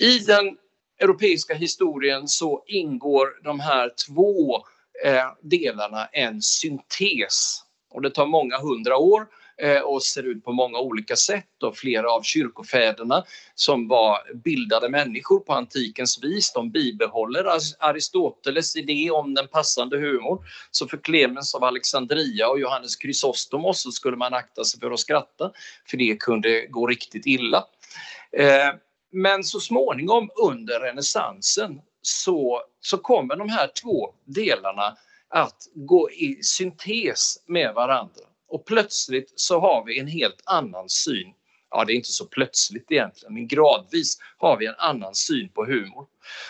[0.00, 0.58] I den
[1.00, 4.64] europeiska historien så ingår de här två
[5.04, 7.62] eh, delarna en syntes.
[7.90, 9.26] Och det tar många hundra år
[9.62, 14.88] Eh, och ser ut på många olika sätt och flera av kyrkofäderna som var bildade
[14.88, 17.44] människor på antikens vis, de bibehåller
[17.78, 20.38] Aristoteles idé om den passande humorn.
[20.70, 25.00] Så för Clemens av Alexandria och Johannes Chrysostomos så skulle man akta sig för att
[25.00, 25.50] skratta,
[25.90, 27.64] för det kunde gå riktigt illa.
[28.32, 28.74] Eh,
[29.12, 34.96] men så småningom under renässansen så, så kommer de här två delarna
[35.28, 38.24] att gå i syntes med varandra.
[38.48, 41.32] Och plötsligt så har vi en helt annan syn.
[41.76, 45.66] Ja, det är inte så plötsligt egentligen, men gradvis har vi en annan syn på
[45.66, 46.06] humor.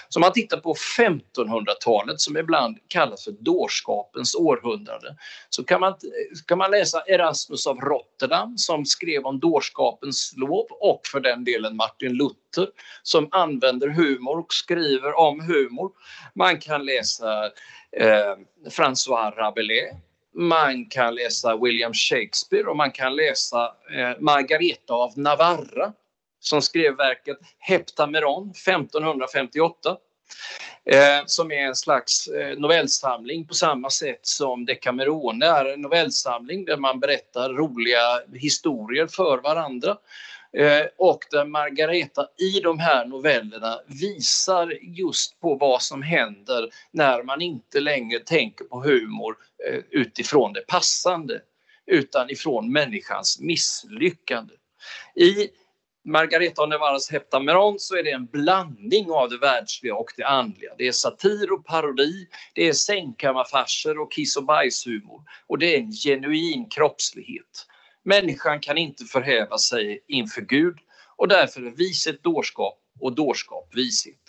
[0.08, 5.16] Så om man tittar på 1500-talet som ibland kallas för dårskapens århundrade
[5.50, 5.94] så kan man,
[6.46, 11.76] kan man läsa Erasmus av Rotterdam som skrev om dårskapens lov och för den delen
[11.76, 12.68] Martin Luther
[13.02, 15.90] som använder humor och skriver om humor.
[16.34, 17.44] Man kan läsa
[17.92, 18.36] eh,
[18.70, 19.94] François Rabelais
[20.36, 23.64] man kan läsa William Shakespeare och man kan läsa
[23.96, 25.92] eh, Margareta av Navarra
[26.40, 29.96] som skrev verket Heptameron 1558
[30.90, 36.64] eh, som är en slags eh, novellsamling på samma sätt som Decamerone är en novellsamling
[36.64, 39.96] där man berättar roliga historier för varandra.
[40.56, 47.22] Eh, och där Margareta i de här novellerna visar just på vad som händer när
[47.22, 49.36] man inte längre tänker på humor
[49.68, 51.40] eh, utifrån det passande
[51.86, 54.54] utan ifrån människans misslyckande.
[55.14, 55.48] I
[56.04, 60.74] Margareta av Nevaras Heptameron så är det en blandning av det världsliga och det andliga.
[60.78, 65.78] Det är satir och parodi, det är sängkammarfarser och kiss och bajshumor och det är
[65.78, 67.66] en genuin kroppslighet.
[68.06, 70.78] Människan kan inte förhäva sig inför Gud
[71.16, 74.20] och därför är vishet dårskap och dårskap vishet.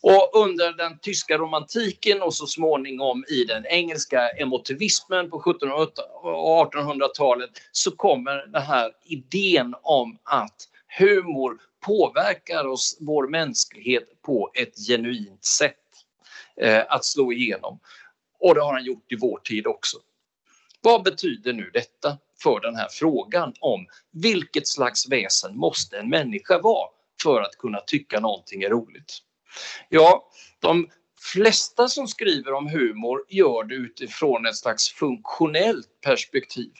[0.00, 5.86] Och under den tyska romantiken och så småningom i den engelska emotivismen på 1700
[6.22, 14.50] och 1800-talet så kommer den här idén om att humor påverkar oss, vår mänsklighet på
[14.54, 15.76] ett genuint sätt
[16.56, 17.80] eh, att slå igenom.
[18.38, 19.96] Och det har han gjort i vår tid också.
[20.80, 26.58] Vad betyder nu detta för den här frågan om vilket slags väsen måste en människa
[26.58, 26.88] vara
[27.22, 29.18] för att kunna tycka någonting är roligt?
[29.88, 30.88] Ja, de
[31.20, 36.72] flesta som skriver om humor gör det utifrån ett slags funktionellt perspektiv.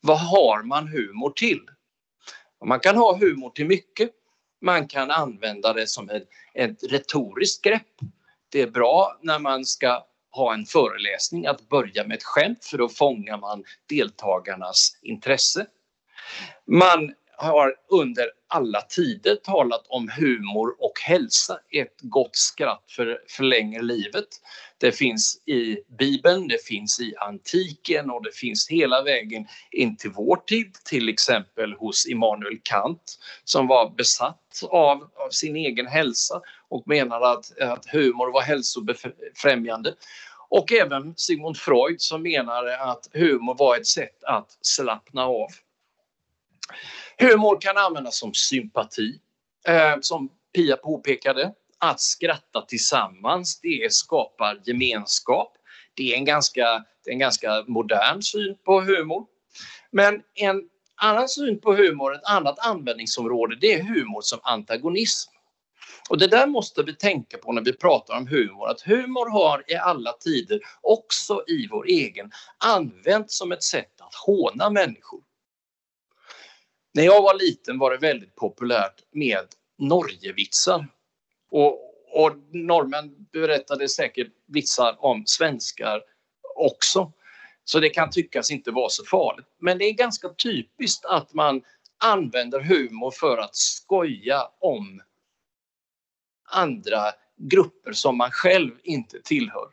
[0.00, 1.60] Vad har man humor till?
[2.64, 4.10] Man kan ha humor till mycket.
[4.60, 7.96] Man kan använda det som ett, ett retoriskt grepp.
[8.48, 12.78] Det är bra när man ska ha en föreläsning att börja med ett skämt för
[12.78, 15.66] då fångar man deltagarnas intresse.
[16.66, 21.58] Man har under alla tider talat om humor och hälsa.
[21.70, 24.28] Ett gott skratt för, förlänger livet.
[24.78, 30.10] Det finns i Bibeln, det finns i antiken och det finns hela vägen in till
[30.10, 30.74] vår tid.
[30.84, 37.30] Till exempel hos Immanuel Kant som var besatt av, av sin egen hälsa och menade
[37.30, 39.94] att, att humor var hälsobefrämjande.
[40.48, 45.48] Och även Sigmund Freud som menade att humor var ett sätt att slappna av.
[47.22, 49.20] Humor kan användas som sympati,
[49.68, 51.52] eh, som Pia påpekade.
[51.78, 55.52] Att skratta tillsammans, det skapar gemenskap.
[55.94, 59.26] Det är en ganska, en ganska modern syn på humor.
[59.90, 65.30] Men en annan syn på humor, ett annat användningsområde, det är humor som antagonism.
[66.10, 69.64] Och det där måste vi tänka på när vi pratar om humor, att humor har
[69.66, 75.20] i alla tider, också i vår egen, använts som ett sätt att håna människor.
[76.94, 79.46] När jag var liten var det väldigt populärt med
[79.78, 80.88] Norgevitsar.
[81.50, 86.02] Och, och norrmän berättade säkert vitsar om svenskar
[86.56, 87.12] också.
[87.64, 89.46] Så det kan tyckas inte vara så farligt.
[89.58, 91.62] Men det är ganska typiskt att man
[91.98, 95.02] använder humor för att skoja om
[96.50, 99.68] andra grupper som man själv inte tillhör.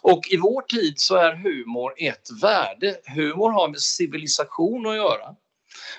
[0.00, 2.96] Och i vår tid så är humor ett värde.
[3.04, 5.36] Humor har med civilisation att göra.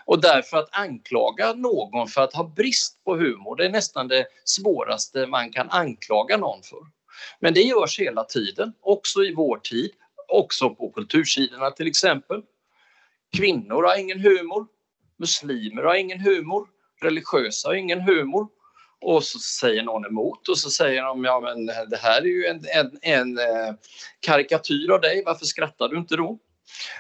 [0.05, 4.25] Och därför att anklaga någon för att ha brist på humor, det är nästan det
[4.45, 6.79] svåraste man kan anklaga någon för.
[7.39, 9.91] Men det görs hela tiden, också i vår tid,
[10.27, 12.41] också på kultursidorna till exempel.
[13.37, 14.67] Kvinnor har ingen humor,
[15.19, 16.67] muslimer har ingen humor,
[17.01, 18.47] religiösa har ingen humor.
[19.01, 22.45] Och så säger någon emot och så säger de ja men det här är ju
[22.45, 23.73] en, en, en eh,
[24.19, 26.39] karikatyr av dig, varför skrattar du inte då?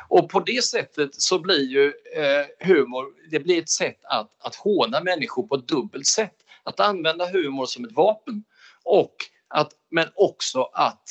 [0.07, 4.55] Och på det sättet så blir ju eh, humor, det blir ett sätt att, att
[4.55, 6.35] håna människor på ett dubbelt sätt.
[6.63, 8.43] Att använda humor som ett vapen
[8.83, 9.15] och
[9.47, 11.09] att, men också att,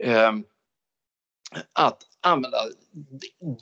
[0.00, 0.32] eh,
[1.72, 2.58] att använda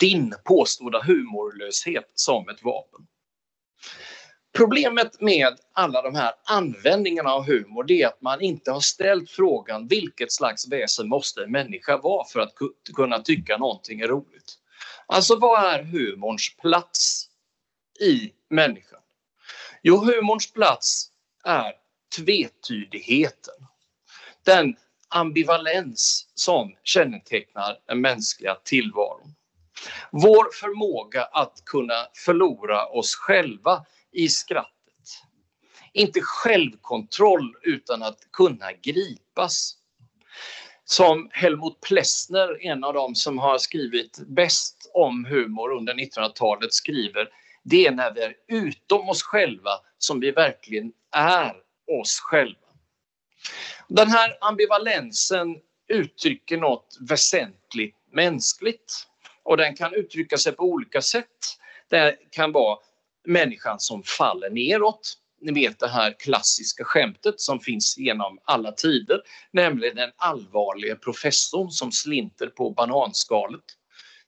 [0.01, 3.07] din påstådda humorlöshet som ett vapen.
[4.57, 9.31] Problemet med alla de här användningarna av humor det är att man inte har ställt
[9.31, 12.55] frågan vilket slags väsen måste en människa vara för att
[12.95, 14.55] kunna tycka någonting är roligt.
[15.07, 17.29] Alltså vad är humorns plats
[18.01, 19.01] i människan?
[19.83, 21.11] Jo, humorns plats
[21.45, 21.73] är
[22.17, 23.55] tvetydigheten.
[24.45, 24.77] Den
[25.09, 29.35] ambivalens som kännetecknar den mänskliga tillvaron.
[30.11, 34.75] Vår förmåga att kunna förlora oss själva i skrattet.
[35.93, 39.75] Inte självkontroll utan att kunna gripas.
[40.85, 47.29] Som Helmut Plessner, en av dem som har skrivit bäst om humor under 1900-talet, skriver
[47.63, 51.55] det är när vi är utom oss själva som vi verkligen är
[52.01, 52.69] oss själva.
[53.89, 55.57] Den här ambivalensen
[55.89, 59.07] uttrycker något väsentligt mänskligt
[59.43, 61.59] och den kan uttrycka sig på olika sätt.
[61.89, 62.79] Det kan vara
[63.29, 65.15] människan som faller neråt.
[65.41, 69.21] Ni vet det här klassiska skämtet som finns genom alla tider,
[69.53, 73.65] nämligen den allvarliga professorn som slinter på bananskalet.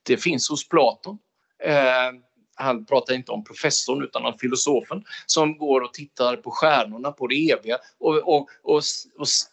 [0.03, 1.19] Det finns hos Platon.
[1.65, 2.13] Eh,
[2.55, 7.27] han pratar inte om professorn utan om filosofen som går och tittar på stjärnorna, på
[7.27, 8.83] det eviga och, och, och,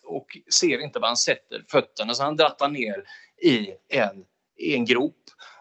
[0.03, 3.03] och, ser inte var han sätter fötterna så han drattar ner
[3.41, 4.26] i en,
[4.57, 5.15] i en grop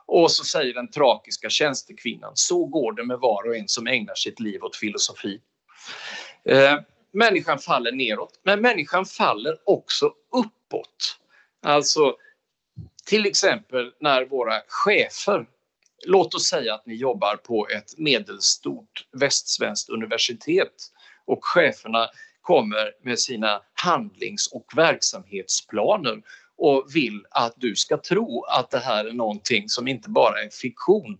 [0.06, 4.14] och så säger den tragiska tjänstekvinnan, så går det med var och en som ägnar
[4.14, 5.40] sitt liv åt filosofi.
[6.44, 6.78] Eh,
[7.12, 11.18] människan faller neråt, men människan faller också uppåt.
[11.62, 12.16] Alltså
[13.06, 15.46] till exempel när våra chefer,
[16.06, 20.72] låt oss säga att ni jobbar på ett medelstort västsvenskt universitet
[21.24, 22.08] och cheferna
[22.40, 26.22] kommer med sina handlings och verksamhetsplaner
[26.58, 30.50] och vill att du ska tro att det här är någonting som inte bara är
[30.50, 31.18] fiktion.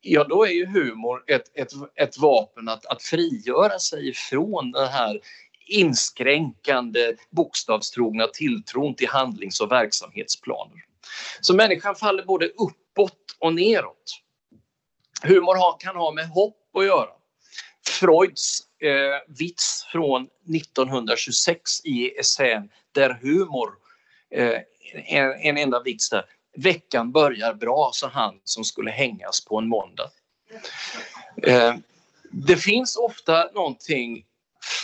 [0.00, 4.88] ja då är ju humor ett, ett, ett vapen att, att frigöra sig från den
[4.88, 5.20] här
[5.66, 10.84] inskränkande bokstavstrogna tilltron till handlings och verksamhetsplaner.
[11.40, 14.22] Så människan faller både uppåt och neråt.
[15.22, 17.10] Humor kan ha med hopp att göra.
[17.88, 23.85] Freuds eh, vits från 1926 i essän Der Humor, eh,
[24.34, 24.60] Eh,
[25.06, 26.24] en, en enda vits där.
[26.56, 30.10] Veckan börjar bra, sa han som skulle hängas på en måndag.
[31.42, 31.74] Eh,
[32.30, 34.24] det finns ofta någonting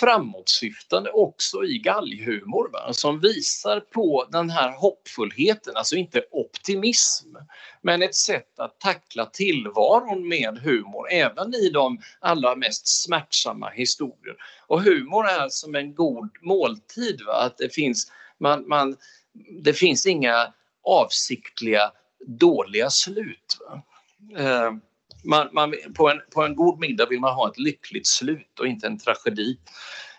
[0.00, 2.92] framåtsyftande också i galghumor va?
[2.92, 7.36] som visar på den här hoppfullheten, alltså inte optimism
[7.80, 14.36] men ett sätt att tackla tillvaron med humor även i de allra mest smärtsamma historier.
[14.66, 17.32] Och humor är som en god måltid, va?
[17.32, 18.96] att det finns, man, man,
[19.62, 20.52] det finns inga
[20.84, 21.92] avsiktliga
[22.26, 23.58] dåliga slut.
[24.36, 24.72] Eh,
[25.24, 28.66] man, man, på, en, på en god middag vill man ha ett lyckligt slut och
[28.66, 29.58] inte en tragedi.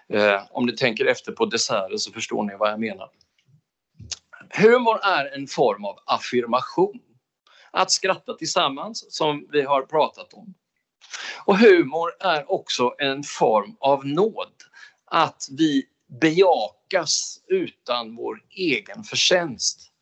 [0.09, 3.09] Eh, om ni tänker efter på desserter så förstår ni vad jag menar.
[4.49, 6.99] Humor är en form av affirmation.
[7.71, 10.53] Att skratta tillsammans, som vi har pratat om.
[11.45, 14.53] Och humor är också en form av nåd.
[15.05, 15.85] Att vi
[16.21, 19.93] bejakas utan vår egen förtjänst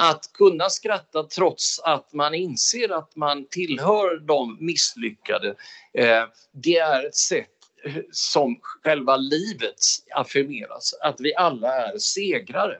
[0.00, 5.54] att kunna skratta trots att man inser att man tillhör de misslyckade,
[5.94, 7.50] eh, det är ett sätt
[7.84, 9.78] eh, som själva livet
[10.14, 12.78] affirmeras, att vi alla är segrare.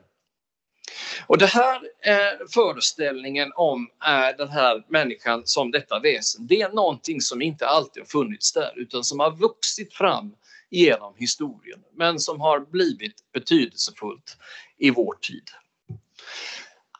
[1.27, 6.69] Och det här eh, föreställningen om eh, den här människan som detta väsen, det är
[6.69, 10.35] någonting som inte alltid har funnits där utan som har vuxit fram
[10.69, 14.37] genom historien men som har blivit betydelsefullt
[14.77, 15.49] i vår tid.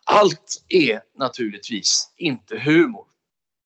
[0.04, 3.08] Allt är naturligtvis inte humor.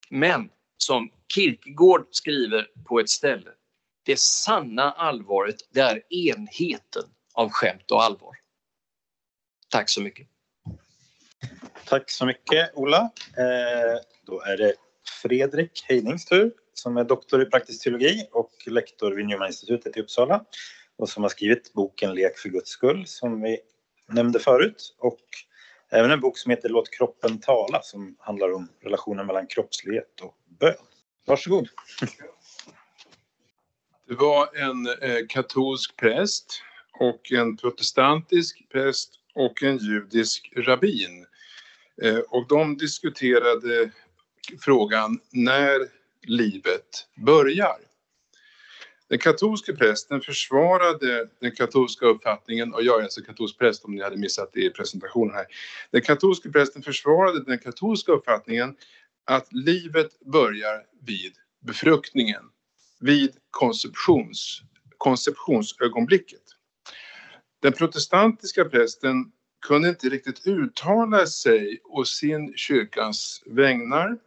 [0.10, 3.50] Men som Kierkegaard skriver på ett ställe,
[4.06, 8.36] det sanna allvaret det är enheten av skämt och allvar.
[9.70, 10.28] Tack så mycket.
[11.86, 13.12] Tack så mycket Ola.
[13.38, 14.74] Eh, då är det
[15.22, 16.52] Fredrik Heinings tur
[16.84, 20.46] som är doktor i praktisk teologi och lektor vid Newmaninstitutet i Uppsala
[20.98, 23.60] och som har skrivit boken Lek för Guds skull som vi
[24.08, 25.20] nämnde förut och
[25.90, 30.36] Även en bok som heter Låt kroppen tala som handlar om relationen mellan kroppslighet och
[30.60, 30.76] bön.
[31.26, 31.68] Varsågod.
[34.08, 36.62] Det var en eh, katolsk präst
[37.00, 41.26] och en protestantisk präst och en judisk rabbin.
[42.02, 43.92] Eh, och de diskuterade
[44.60, 47.78] frågan när livet börjar.
[49.10, 54.04] Den katolske prästen försvarade den katolska uppfattningen, och jag är alltså katolsk präst om ni
[54.04, 55.46] hade missat det i presentationen här.
[55.92, 58.76] Den katolske prästen försvarade den katolska uppfattningen
[59.26, 62.44] att livet börjar vid befruktningen,
[63.00, 64.62] vid konceptions,
[64.98, 66.42] konceptionsögonblicket.
[67.62, 69.32] Den protestantiska prästen
[69.68, 74.18] kunde inte riktigt uttala sig å sin kyrkans vägnar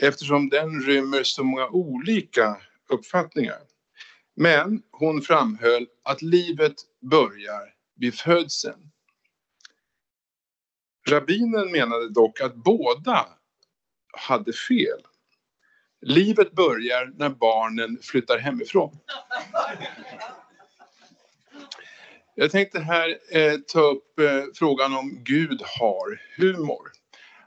[0.00, 2.56] eftersom den rymmer så många olika
[2.88, 3.58] uppfattningar.
[4.36, 8.90] Men hon framhöll att livet börjar vid födseln.
[11.08, 13.26] Rabbinen menade dock att båda
[14.12, 15.00] hade fel.
[16.02, 18.98] Livet börjar när barnen flyttar hemifrån.
[22.34, 26.99] Jag tänkte här eh, ta upp eh, frågan om Gud har humor.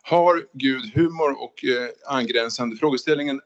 [0.06, 3.42] Har Gud humor och eh, angränsande frågeställningen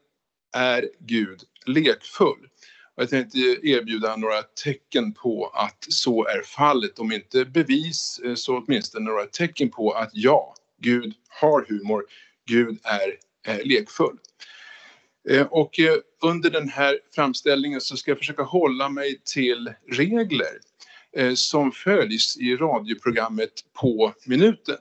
[0.55, 2.47] är Gud lekfull?
[2.95, 6.99] Jag tänkte erbjuda några tecken på att så är fallet.
[6.99, 12.05] Om inte bevis eh, så åtminstone några tecken på att ja, Gud har humor.
[12.47, 14.18] Gud är eh, lekfull.
[15.30, 20.60] Eh, och eh, under den här framställningen så ska jag försöka hålla mig till regler
[21.18, 24.78] eh, som följs i radioprogrammet På minuten.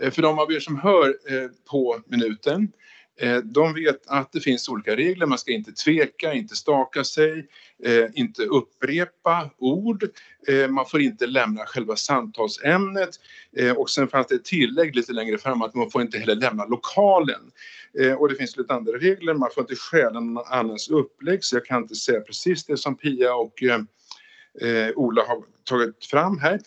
[0.00, 2.72] Eh, för de av er som hör eh, På minuten
[3.20, 5.26] eh, de vet att det finns olika regler.
[5.26, 7.46] Man ska inte tveka, inte staka sig,
[8.14, 10.04] inte upprepa ord.
[10.68, 13.10] Man får inte lämna själva samtalsämnet.
[13.76, 16.64] Och sen fanns det ett tillägg lite längre fram att man får inte heller lämna
[16.66, 17.40] lokalen.
[18.18, 19.34] Och det finns lite andra regler.
[19.34, 22.96] Man får inte stjäla någon annans upplägg så jag kan inte säga precis det som
[22.96, 23.62] Pia och
[24.94, 26.60] Ola har tagit fram här.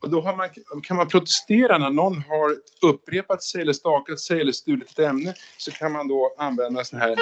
[0.00, 0.48] Och då man,
[0.82, 5.34] kan man protestera när någon har upprepat sig eller stakat sig eller stulit ett ämne
[5.56, 7.16] så kan man då använda sån här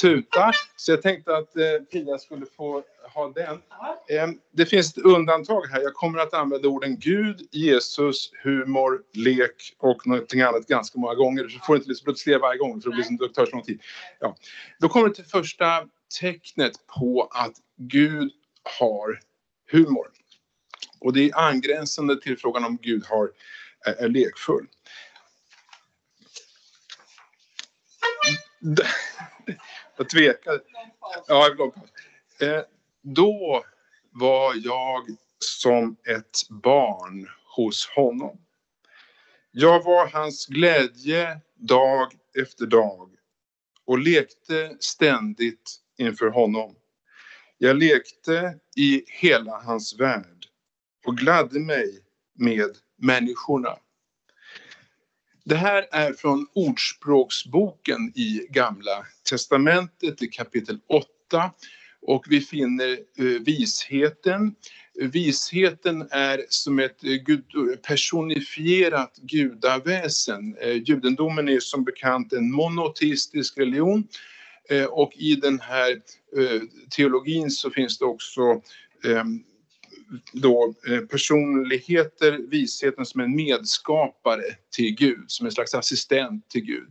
[0.00, 0.52] tuta.
[0.76, 2.82] Så jag tänkte att eh, Pia skulle få
[3.14, 3.54] ha den.
[4.08, 5.80] Eh, det finns ett undantag här.
[5.80, 11.48] Jag kommer att använda orden Gud, Jesus, humor, lek och någonting annat ganska många gånger.
[11.48, 13.80] Så får inte liksom protestera varje gång för det blir som tar så lång tid.
[14.18, 14.36] Ja.
[14.80, 15.84] Då kommer det till första
[16.20, 18.32] tecknet på att Gud
[18.78, 19.20] har
[19.70, 20.06] humor.
[21.00, 23.30] Och det är angränsande till frågan om Gud har,
[23.86, 24.66] är, är lekfull.
[29.96, 30.60] Jag tvekade.
[31.26, 31.72] Ja,
[32.40, 32.62] eh,
[33.02, 33.64] då
[34.10, 35.06] var jag
[35.38, 38.38] som ett barn hos honom.
[39.50, 43.10] Jag var hans glädje dag efter dag
[43.84, 46.76] och lekte ständigt inför honom.
[47.58, 50.39] Jag lekte i hela hans värld
[51.06, 52.00] och gladde mig
[52.38, 53.76] med människorna.
[55.44, 61.50] Det här är från Ordspråksboken i Gamla testamentet i kapitel 8
[62.02, 64.54] och vi finner eh, visheten.
[64.94, 70.56] Visheten är som ett eh, personifierat gudaväsen.
[70.60, 74.08] Eh, judendomen är som bekant en monoteistisk religion
[74.90, 76.00] och i den här
[76.90, 78.62] teologin så finns det också
[80.32, 84.42] då eh, personligheter, visheten som en medskapare
[84.76, 86.88] till Gud, som en slags assistent till Gud.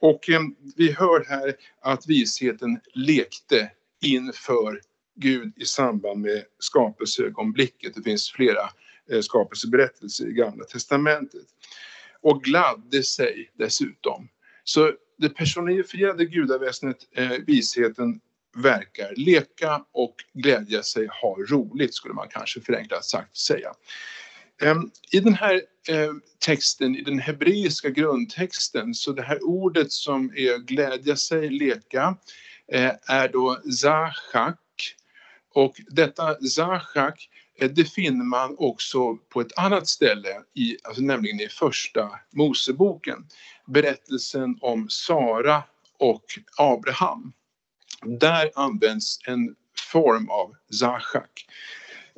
[0.00, 0.40] Och eh,
[0.76, 3.70] vi hör här att visheten lekte
[4.02, 4.80] inför
[5.14, 7.94] Gud i samband med skapelseögonblicket.
[7.94, 8.70] Det finns flera
[9.10, 11.46] eh, skapelseberättelser i Gamla Testamentet.
[12.20, 14.28] Och gladde sig dessutom.
[14.64, 18.20] Så det personifierade gudaväsendet, eh, visheten,
[18.56, 23.72] verkar leka och glädja sig, ha roligt skulle man kanske förenklat sagt säga.
[24.62, 30.32] Ehm, I den här ehm, texten, i den hebreiska grundtexten, så det här ordet som
[30.36, 32.16] är glädja sig, leka,
[32.72, 34.58] eh, är då zachak.
[35.54, 37.28] Och detta zachak,
[37.60, 43.26] eh, det finner man också på ett annat ställe, i, alltså nämligen i första Moseboken.
[43.66, 45.62] Berättelsen om Sara
[45.98, 46.24] och
[46.58, 47.32] Abraham.
[48.06, 49.54] Där används en
[49.92, 51.46] form av zachak.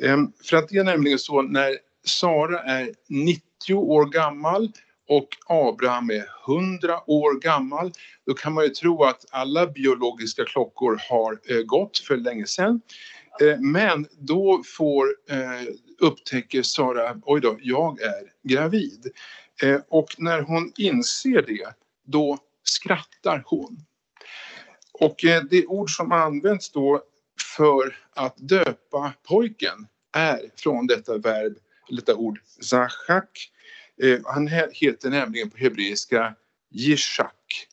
[0.02, 4.72] Ehm, för att det är nämligen så när Sara är 90 år gammal
[5.08, 7.92] och Abraham är 100 år gammal,
[8.26, 12.80] då kan man ju tro att alla biologiska klockor har eh, gått för länge sedan.
[13.42, 15.68] Ehm, men då får, eh,
[16.00, 19.06] upptäcker Sara, oj då, jag är gravid.
[19.62, 21.74] Ehm, och när hon inser det,
[22.06, 23.84] då skrattar hon.
[24.98, 27.02] Och eh, det ord som används då
[27.56, 31.56] för att döpa pojken är från detta verb,
[31.88, 33.50] detta ord zachak.
[34.02, 36.34] Eh, han heter nämligen på hebreiska
[36.70, 37.66] Jishak.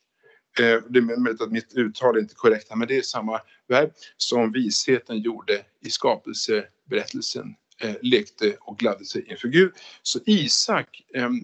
[0.59, 3.91] Eh, det är möjligt att mitt uttal är inte korrekt men det är samma verb
[4.17, 7.55] som visheten gjorde i skapelseberättelsen
[8.01, 9.72] lekte och gladde sig inför Gud.
[10.01, 11.01] Så Isak,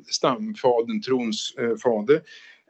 [0.07, 1.53] stamfadern, trons
[1.83, 2.21] fader,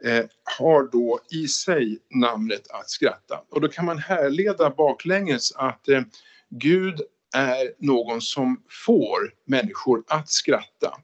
[0.04, 0.24] eh,
[0.58, 3.42] har då i sig namnet att skratta.
[3.50, 6.02] Och då kan man härleda baklänges att eh,
[6.50, 7.00] Gud
[7.34, 10.98] är någon som får människor att skratta.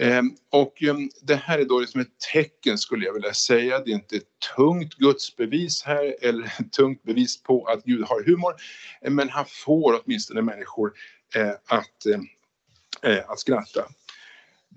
[0.00, 3.78] Eh, och eh, det här är då liksom ett tecken skulle jag vilja säga.
[3.78, 8.24] Det är inte ett tungt gudsbevis här eller ett tungt bevis på att Gud har
[8.24, 8.54] humor.
[9.02, 10.92] Eh, men han får åtminstone människor
[11.34, 13.88] eh, att, eh, eh, att skratta.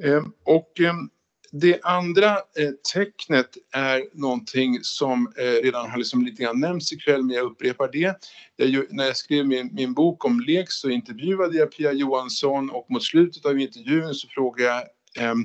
[0.04, 1.10] Ehm, och ehm,
[1.52, 7.24] det andra eh, tecknet är någonting som eh, redan har liksom lite grann nämnts ikväll,
[7.24, 8.16] men jag upprepar det.
[8.56, 12.92] Jag, när jag skrev min, min, bok om lek så intervjuade jag Pia Johansson och
[12.92, 14.70] mot slutet av intervjun så frågade
[15.16, 15.36] jag eh,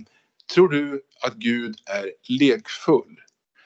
[0.55, 3.17] Tror du att Gud är lekfull?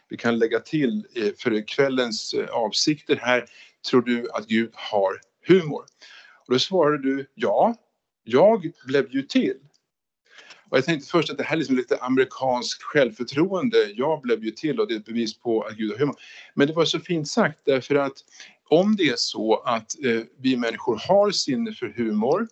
[0.09, 3.45] Vi kan lägga till eh, för kvällens eh, avsikter här.
[3.91, 5.84] Tror du att Gud har humor?
[6.47, 7.74] Och då svarade du ja,
[8.24, 9.57] jag blev ju till.
[10.76, 13.92] Och jag tänkte först att det här är liksom lite amerikanskt självförtroende.
[13.94, 16.16] Jag blev ju till och det är ett bevis på att Gud har humor.
[16.54, 18.12] Men det var så fint sagt därför att
[18.68, 22.48] om det är så att eh, vi människor har sinne för humor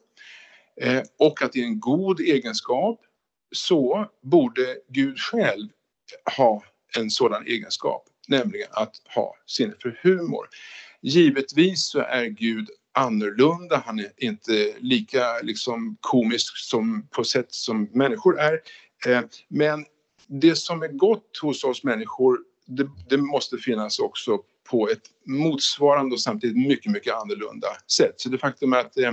[0.81, 3.01] eh, och att det är en god egenskap
[3.53, 5.69] så borde Gud själv
[6.37, 6.63] ha
[6.97, 10.49] en sådan egenskap, nämligen att ha sinne för humor.
[11.03, 17.89] Givetvis så är Gud annorlunda, han är inte lika liksom, komisk som, på sätt som
[17.93, 18.61] människor är.
[19.07, 19.85] Eh, men
[20.27, 24.39] det som är gott hos oss människor, det, det, måste finnas också
[24.71, 28.15] på ett motsvarande och samtidigt mycket, mycket annorlunda sätt.
[28.17, 29.13] Så det faktum att eh,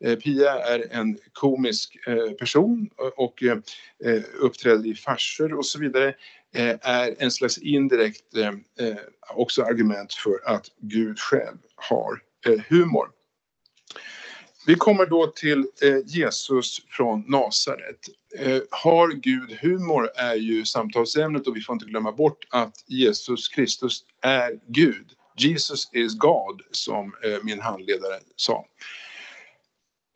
[0.00, 3.58] eh Pia är en komisk eh, person och eh,
[4.04, 6.14] eh uppträder i farser och så vidare
[6.54, 8.96] eh, är en slags indirekt eh,
[9.34, 12.20] också argument för att Gud själv har
[12.68, 13.15] humor.
[14.66, 17.98] Vi kommer då till eh, Jesus från Nasaret.
[18.38, 23.48] Eh, har Gud humor är ju samtalsämnet och vi får inte glömma bort att Jesus
[23.48, 25.06] Kristus är Gud.
[25.36, 28.64] Jesus is God, som eh, min handledare sa.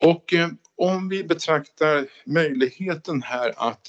[0.03, 0.33] Och
[0.77, 3.87] om vi betraktar möjligheten här att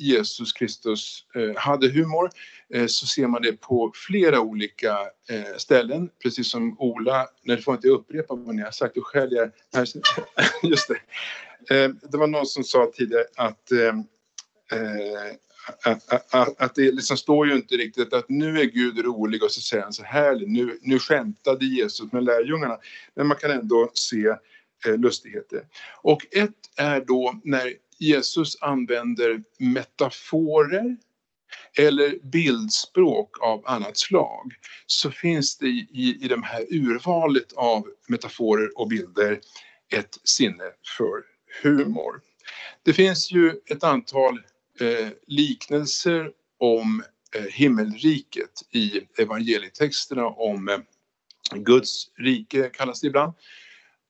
[0.00, 2.30] Jesus Kristus eh, hade humor eh,
[2.74, 4.98] Eh, så ser man det på flera olika
[5.30, 6.10] eh, ställen.
[6.22, 9.50] Precis som Ola, nej du får inte upprepa vad ni har sagt, då skäller jag.
[10.62, 10.96] Just det.
[11.70, 13.72] Eh, det var någon som sa tidigare att
[15.84, 19.50] att, att, att, det liksom står ju inte riktigt att nu är Gud rolig och
[19.50, 22.78] så säger han så här, nu, nu skämtade Jesus med lärjungarna.
[23.14, 24.26] Men man kan ändå se
[24.86, 25.64] eh, lustigheter.
[26.02, 30.96] Och ett är då när Jesus använder metaforer
[31.78, 34.52] eller bildspråk av annat slag
[34.86, 39.40] så finns det i, i det här urvalet av metaforer och bilder
[39.92, 40.64] ett sinne
[40.98, 41.22] för
[41.62, 42.20] humor.
[42.82, 44.40] Det finns ju ett antal
[44.80, 47.02] eh, liknelser om
[47.36, 50.78] eh, himmelriket i evangelietexterna om eh,
[51.54, 53.32] Guds rike kallas det ibland.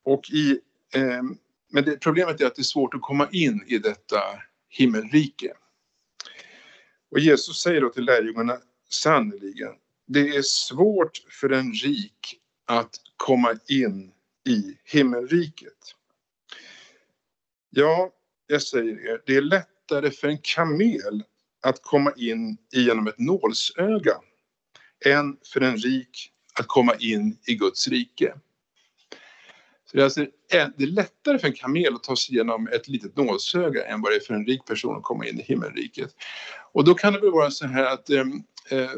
[0.05, 0.59] Och i
[0.95, 1.23] eh,
[1.71, 4.21] men det, problemet är att det är svårt att komma in i detta
[4.69, 5.53] himmelrike.
[7.11, 8.59] Och Jesus säger då till lärjungarna,
[8.89, 9.73] sannerligen,
[10.07, 14.13] det är svårt för en rik att komma in
[14.49, 15.95] i himmelriket.
[17.71, 18.13] Ja,
[18.47, 21.25] jag säger er, det är lättare för en kamel
[21.61, 24.15] att komma in genom ett nålsöga
[25.05, 28.35] än för en rik att komma in i Guds rike.
[29.91, 32.89] Så det, är alltså, det är lättare för en kamel att ta sig igenom ett
[32.89, 36.11] litet nålsöga än vad det är för en rik person att komma in i himmelriket.
[36.73, 38.21] Och då kan det väl vara så här att eh,
[38.71, 38.91] eh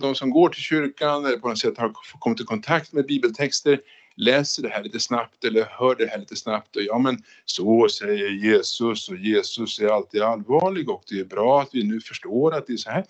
[0.00, 3.80] de som går till kyrkan eller på något sätt har kommit i kontakt med bibeltexter
[4.16, 7.88] läser det här lite snabbt eller hör det här lite snabbt och ja men så
[7.88, 12.54] säger Jesus och Jesus är alltid allvarlig och det är bra att vi nu förstår
[12.54, 13.04] att det är så här.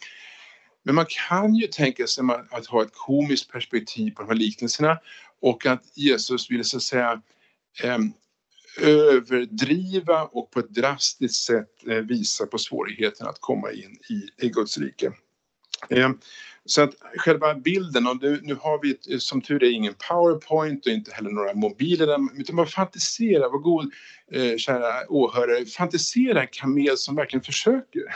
[0.83, 4.99] Men man kan ju tänka sig att ha ett komiskt perspektiv på de här liknelserna
[5.41, 7.23] och att Jesus ville så att säga
[8.81, 14.49] överdriva och på ett drastiskt sätt eh, visa på svårigheten att komma in i, i
[14.49, 15.13] Guds rike.
[16.67, 20.93] Så att själva bilden, och nu, nu har vi som tur är ingen powerpoint och
[20.93, 23.93] inte heller några mobiler, utan bara fantisera, var god
[24.33, 28.03] eh, kära åhörare, fantisera en kamel som verkligen försöker.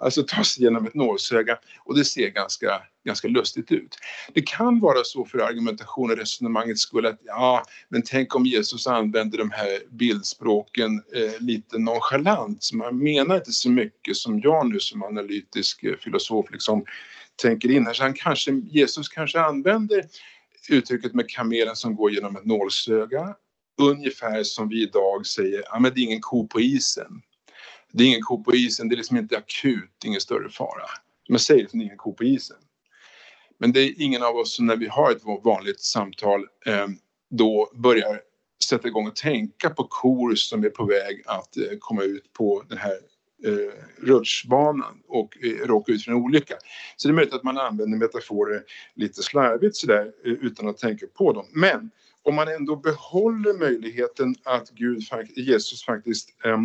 [0.00, 3.96] Alltså ta sig igenom ett nålsöga och det ser ganska, ganska lustigt ut.
[4.34, 8.86] Det kan vara så för argumentation och resonemanget skulle att ja, men tänk om Jesus
[8.86, 14.68] använder de här bildspråken eh, lite nonchalant, så man menar inte så mycket som jag
[14.72, 16.84] nu som analytisk eh, filosof liksom
[17.42, 17.92] tänker in här.
[17.92, 20.04] Så han kanske, Jesus kanske använder
[20.68, 23.34] uttrycket med kamelen som går genom ett nålsöga
[23.78, 27.22] ungefär som vi idag säger, ja men det är ingen ko på isen.
[27.92, 30.84] Det är ingen ko på isen, det är liksom inte akut, ingen större fara.
[31.28, 32.56] Man säger att liksom, det är ingen ko på isen.
[33.58, 36.96] Men det är ingen av oss som när vi har ett vanligt samtal ehm,
[37.30, 38.20] då börjar
[38.64, 42.64] sätta igång och tänka på kor som är på väg att eh, komma ut på
[42.68, 42.98] den här
[43.44, 46.54] eh, rutschbanan och eh, råka ut för en olycka.
[46.96, 48.62] Så det är möjligt att man använder metaforer
[48.94, 51.46] lite slarvigt sådär eh, utan att tänka på dem.
[51.52, 51.90] Men
[52.22, 55.02] om man ändå behåller möjligheten att Gud,
[55.36, 56.58] Jesus faktiskt eh,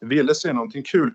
[0.00, 1.14] ville säga någonting kul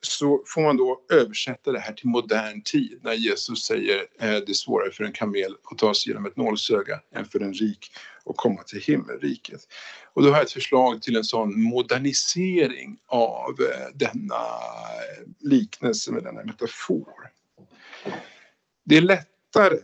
[0.00, 4.48] så får man då översätta det här till modern tid när Jesus säger eh, det
[4.48, 7.90] är svårare för en kamel att ta sig genom ett nålsöga än för en rik
[8.24, 9.60] och komma till himmelriket.
[10.12, 16.12] Och då har jag ett förslag till en sån modernisering av eh, denna eh, liknelse
[16.12, 17.30] med denna metafor.
[18.84, 19.78] Det är lättare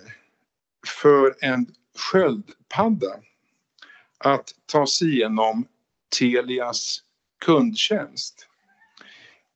[1.01, 1.66] för en
[1.99, 3.20] sköldpadda
[4.18, 5.66] att ta sig igenom
[6.18, 7.03] Telias
[7.45, 8.47] kundtjänst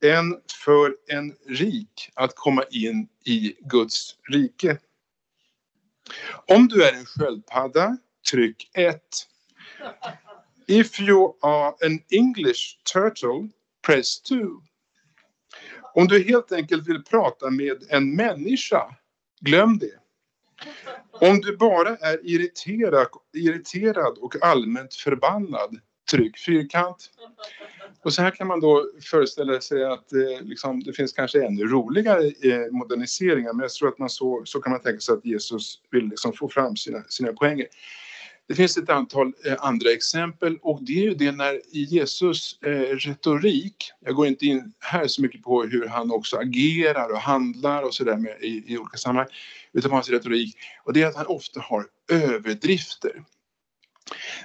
[0.05, 4.78] än för en rik att komma in i Guds rike.
[6.47, 7.97] Om du är en sköldpadda,
[8.31, 9.01] tryck 1.
[10.66, 13.49] If you are an English turtle,
[13.87, 14.35] press 2.
[15.95, 18.97] Om du helt enkelt vill prata med en människa,
[19.41, 19.99] glöm det.
[21.12, 27.11] Om du bara är irriterad, irriterad och allmänt förbannad, tryck fyrkant.
[28.03, 31.64] Och så här kan man då föreställa sig att eh, liksom, det finns kanske ännu
[31.64, 35.25] roligare eh, moderniseringar men jag tror att man så, så kan man tänka sig att
[35.25, 37.66] Jesus vill liksom få fram sina, sina poänger.
[38.49, 42.59] Det finns ett antal eh, andra exempel och det är ju det när i Jesus
[42.62, 47.20] eh, retorik, jag går inte in här så mycket på hur han också agerar och
[47.20, 49.28] handlar och sådär i, i olika sammanhang,
[49.72, 53.22] utan på hans retorik, och det är att han ofta har överdrifter.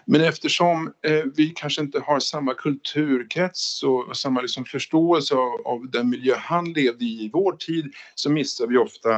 [0.05, 5.61] Men eftersom eh, vi kanske inte har samma kulturkrets och, och samma liksom förståelse av,
[5.65, 9.15] av, den miljö han levde i i vår tid så missar vi ofta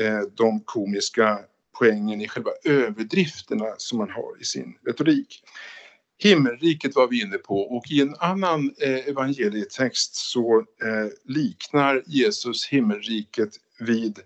[0.00, 1.38] eh, de komiska
[1.78, 5.42] poängen i själva överdrifterna som man har i sin retorik.
[6.18, 12.66] Himmelriket var vi inne på och i en annan eh, evangelietext så eh, liknar Jesus
[12.68, 14.18] himmelriket vid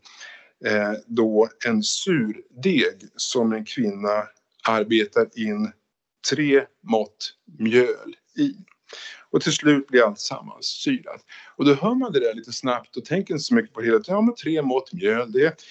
[0.64, 4.24] eh, då en surdeg som en kvinna
[4.68, 5.72] arbetar in
[6.30, 8.55] tre mått mjöl i.
[9.30, 11.24] Och till slut blir allt sammans syrat.
[11.57, 13.86] Och då hör man det där lite snabbt och tänker inte så mycket på det
[13.86, 14.01] hela.
[14.07, 15.62] Ja, men tre mått mjöl, det,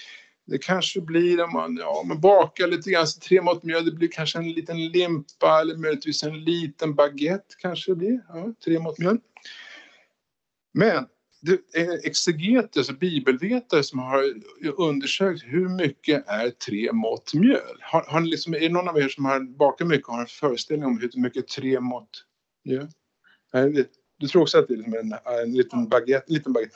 [0.48, 3.92] det kanske blir om man, ja, man bakar lite grann, så tre mått mjöl, det
[3.92, 8.22] blir kanske en liten limpa eller möjligtvis en liten baguette kanske det blir.
[8.30, 9.20] Ja, tre mått mjöl.
[10.74, 11.06] Men
[11.42, 14.24] det är exegeter, alltså bibelvetare som har
[14.78, 17.78] undersökt hur mycket är tre mått mjöl.
[17.82, 20.22] Har, har ni liksom, är det någon av er som har bakat mycket och har
[20.22, 22.10] en föreställning om hur mycket tre mått
[22.66, 22.88] mjöl?
[24.20, 26.76] Du tror också att det är liksom en, en liten baguette, en liten baguette.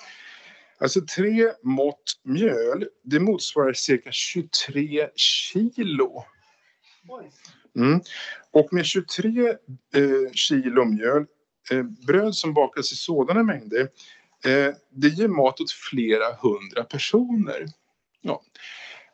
[0.82, 6.24] Alltså tre mått mjöl, det motsvarar cirka 23 kilo.
[7.76, 8.02] Mm.
[8.52, 9.56] Och med 23 eh,
[10.34, 11.26] kilo mjöl,
[11.72, 13.82] eh, bröd som bakas i sådana mängder,
[14.46, 17.66] eh, det ger mat åt flera hundra personer.
[18.22, 18.42] Ja.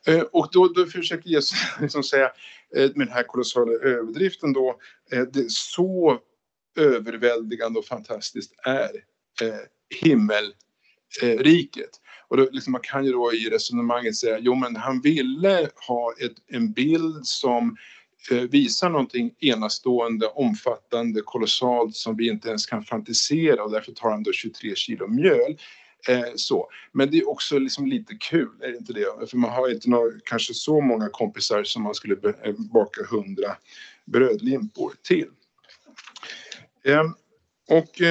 [0.07, 2.31] Eh, och då, då försöker Jesus liksom säga
[2.75, 4.79] eh, med den här kolossala överdriften då,
[5.11, 6.19] eh, det så
[6.77, 8.91] överväldigande och fantastiskt är
[10.01, 10.53] himmel
[11.21, 11.89] eh, riket.
[12.27, 16.13] Och då, liksom, man kan ju då i resonemanget säga, jo men han ville ha
[16.21, 17.77] ett, en bild som
[18.31, 24.09] eh, visar någonting enastående, omfattande, kolossalt som vi inte ens kan fantisera och därför tar
[24.11, 25.57] han då 23 kilo mjöl.
[26.07, 26.69] Eh, så.
[26.91, 29.29] Men det är också liksom lite kul, är det inte det?
[29.29, 33.55] För man har inte några, kanske så många kompisar som man skulle eh, baka hundra
[34.05, 35.27] brödlimpor till.
[36.83, 38.01] Ehm, eh, och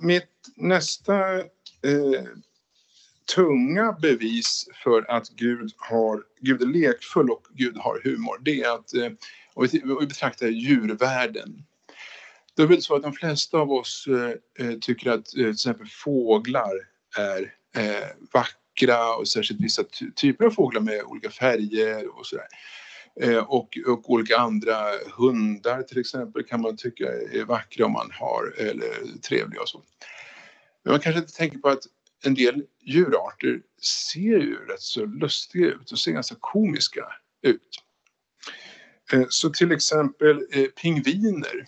[0.00, 1.42] mitt nästa
[1.82, 2.24] eh,
[3.34, 8.74] tunga bevis för att Gud, har, Gud är lekfull och Gud har humor, det är
[8.74, 9.12] att eh,
[9.54, 9.68] om
[10.00, 11.64] vi betraktar djurvärlden.
[12.54, 15.50] Då är det så att de flesta av oss eh, eh, tycker att eh, till
[15.50, 16.72] exempel fåglar
[17.16, 22.46] är eh, vackra och särskilt vissa ty typer av fåglar med olika färger och sådär.
[23.20, 24.76] Eh, och, och, olika andra
[25.16, 29.82] hundar till exempel kan man tycka är vackra om man har eller trevliga och så.
[30.84, 31.82] Men man kanske inte tänker på att
[32.24, 33.62] en del djurarter
[34.08, 37.06] ser ju rätt så lustiga ut och ser ganska komiska
[37.42, 37.82] ut.
[39.12, 41.66] Eh, så till exempel eh, pingviner.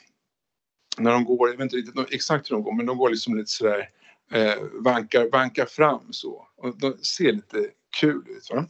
[0.98, 3.36] När de går, jag vet inte riktigt exakt hur de går, men de går liksom
[3.36, 3.90] lite sådär
[4.32, 6.48] eh, vankar, vankar fram så.
[6.56, 7.68] Och de ser lite
[8.00, 8.50] kul ut.
[8.50, 8.66] Va?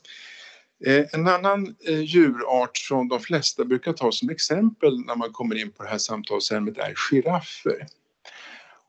[1.12, 5.82] En annan djurart som de flesta brukar ta som exempel när man kommer in på
[5.82, 7.86] det här samtalsämnet är giraffer.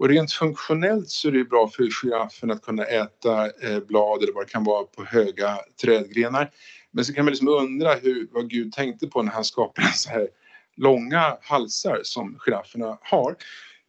[0.03, 4.33] Och rent funktionellt så är det bra för giraffen att kunna äta eh, blad eller
[4.33, 6.51] vad det kan vara på höga trädgrenar.
[6.91, 10.09] Men så kan man liksom undra hur, vad Gud tänkte på när han skapade så
[10.09, 10.27] här
[10.75, 13.35] långa halsar som girafferna har.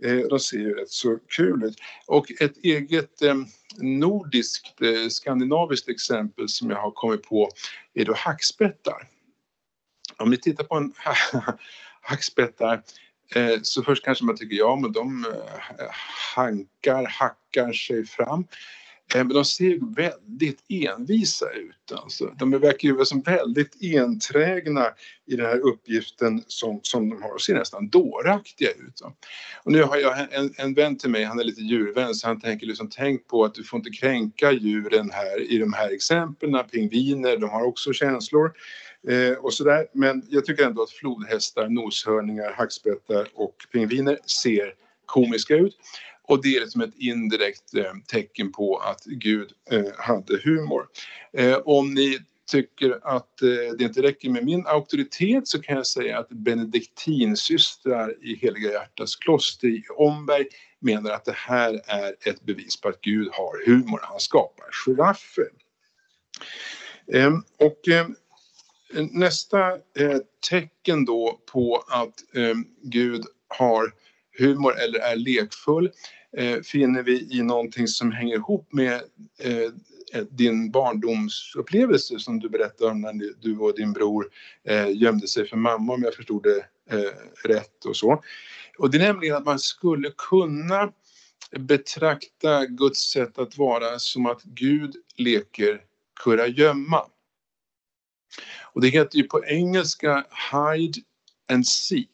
[0.05, 1.77] Eh, de ser ju rätt så kul ut.
[2.07, 3.35] Och ett eget eh,
[3.77, 7.49] nordiskt, skandinaviskt exempel som jag har kommit på
[7.95, 9.09] är då hackspettar.
[10.17, 10.93] Om ni tittar på en
[12.01, 12.83] hackspettar
[13.35, 15.91] Eh, så först kanske man tycker ja, men de eh,
[16.37, 18.47] hankar, hackar sig fram.
[19.14, 21.93] Eh, men de ser väldigt envisa ut.
[21.93, 22.35] Alltså.
[22.39, 24.87] De verkar ju som väldigt enträgna
[25.26, 29.01] i den här uppgiften som, som de har och ser nästan dåraktiga ut.
[29.64, 32.41] Och nu har jag en, en vän till mig, han är lite djurvän, så han
[32.41, 36.64] tänker liksom tänk på att du får inte kränka djuren här i de här exemplen.
[36.72, 38.53] Pingviner, de har också känslor
[39.09, 39.87] eh, och sådär.
[39.93, 44.75] Men jag tycker ändå att flodhästar, noshörningar, hackspettar och pingviner ser
[45.07, 45.77] komiska ut.
[46.23, 50.89] Och det är liksom ett indirekt eh, tecken på att Gud eh, hade humor.
[51.33, 52.19] Eh, om ni
[52.51, 58.25] tycker att eh, det inte räcker med min auktoritet så kan jag säga att benediktinsystrar
[58.25, 60.47] i Heliga Hjärtas kloster i Omberg
[60.81, 64.01] menar att det här är ett bevis på att Gud har humor.
[64.03, 65.49] Han skapar giraffer.
[67.13, 68.17] Ehm, och ehm,
[69.03, 70.18] nästa eh,
[70.51, 73.92] tecken då på att eh, Gud har
[74.38, 75.90] humor eller är lekfull
[76.36, 78.95] eh, finner vi i någonting som hänger ihop med
[79.38, 79.70] eh,
[80.30, 84.30] din barndomsupplevelse som du berättade om när du och din bror
[84.64, 88.22] eh, gömde sig för mamma om jag förstod det eh, rätt och så.
[88.78, 90.92] Och det är nämligen att man skulle kunna
[91.59, 95.80] betrakta Guds sätt att vara som att Gud leker
[96.24, 97.07] kurragömma.
[98.75, 101.01] Och det heter ju på engelska hide
[101.53, 102.09] and seek.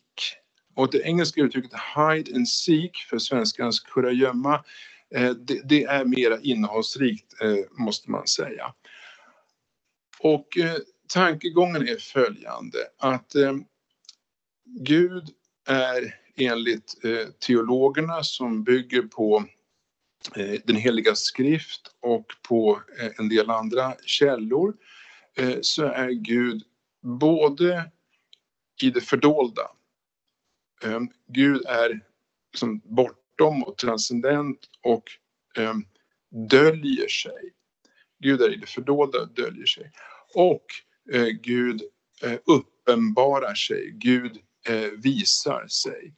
[0.74, 4.64] Och det engelska uttrycket hide and seek för svenskans kurragömma,
[5.12, 8.74] gömma det, det, är mera innehållsrikt eh, måste man säga.
[10.18, 10.76] Och eh,
[11.08, 13.32] tankegången är följande att
[14.64, 15.28] Gud
[15.68, 16.94] är enligt
[17.38, 19.44] teologerna som bygger på
[20.64, 22.80] den heliga skrift och på
[23.18, 24.74] en del andra källor
[25.36, 26.62] Eh, så är Gud
[27.02, 27.90] både
[28.82, 29.70] i det fördolda
[30.82, 32.00] ehm, Gud är
[32.52, 35.04] liksom bortom och transcendent och
[35.56, 35.84] ehm,
[36.50, 37.52] döljer sig.
[38.18, 39.90] Gud är i det fördolda och döljer sig.
[40.34, 40.64] Och
[41.12, 41.82] eh, Gud
[42.22, 44.38] eh, uppenbarar sig, Gud
[44.96, 46.14] visar sig.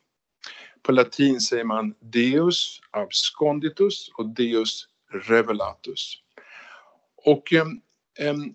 [0.83, 6.15] På latin säger man Deus absconditus och Deus revelatus.
[7.17, 8.55] Och ehm,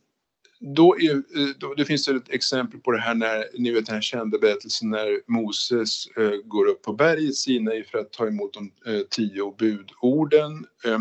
[0.60, 3.96] då, är, eh, då det finns ett exempel på det här när ni vet den
[3.96, 8.54] här kända berättelsen när Moses eh, går upp på berget Sinai för att ta emot
[8.54, 10.66] de eh, tio budorden.
[10.86, 11.00] Eh,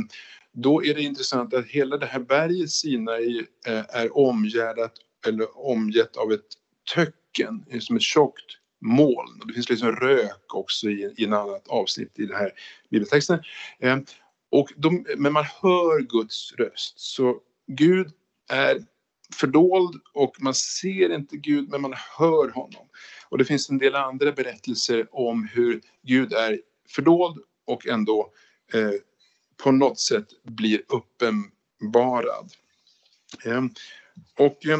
[0.52, 4.92] då är det intressant att hela det här berget Sinai eh, är omgärdat
[5.26, 6.46] eller omgett av ett
[6.94, 9.42] töcken, eh, som ett tjockt moln.
[9.46, 12.52] Det finns liksom rök också i, i en annat avsnitt i den här
[12.90, 13.38] bibeltexten.
[13.78, 13.98] Eh,
[14.50, 17.00] och de, men man hör Guds röst.
[17.00, 18.10] Så Gud
[18.48, 18.80] är
[19.34, 22.88] fördold och man ser inte Gud men man hör honom.
[23.28, 28.32] Och det finns en del andra berättelser om hur Gud är fördold och ändå
[28.74, 28.90] eh,
[29.56, 32.52] på något sätt blir uppenbarad.
[33.44, 33.64] Eh,
[34.38, 34.78] och eh,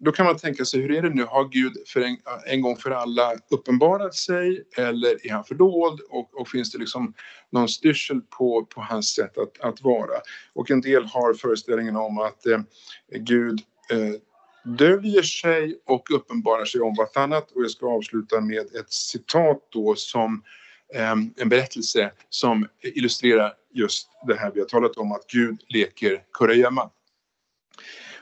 [0.00, 1.24] då kan man tänka sig, hur är det nu?
[1.24, 6.00] Har Gud för en, en gång för alla uppenbarat sig eller är han fördold?
[6.10, 7.14] Och, och finns det liksom
[7.50, 10.20] någon styrsel på, på hans sätt att, att vara?
[10.52, 12.60] Och en del har föreställningen om att eh,
[13.18, 14.20] Gud eh,
[14.64, 17.50] döljer sig och uppenbarar sig om vartannat.
[17.50, 20.42] Och jag ska avsluta med ett citat då som
[20.94, 26.22] eh, en berättelse som illustrerar just det här vi har talat om, att Gud leker
[26.32, 26.90] kurragömma.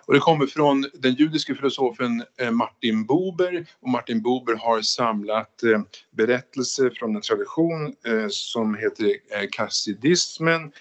[0.09, 5.63] Och det kommer från den judiske filosofen eh, Martin Buber och Martin Buber har samlat
[5.63, 5.81] eh,
[6.11, 9.17] berättelser från en tradition eh, som heter
[9.53, 10.73] kassidismen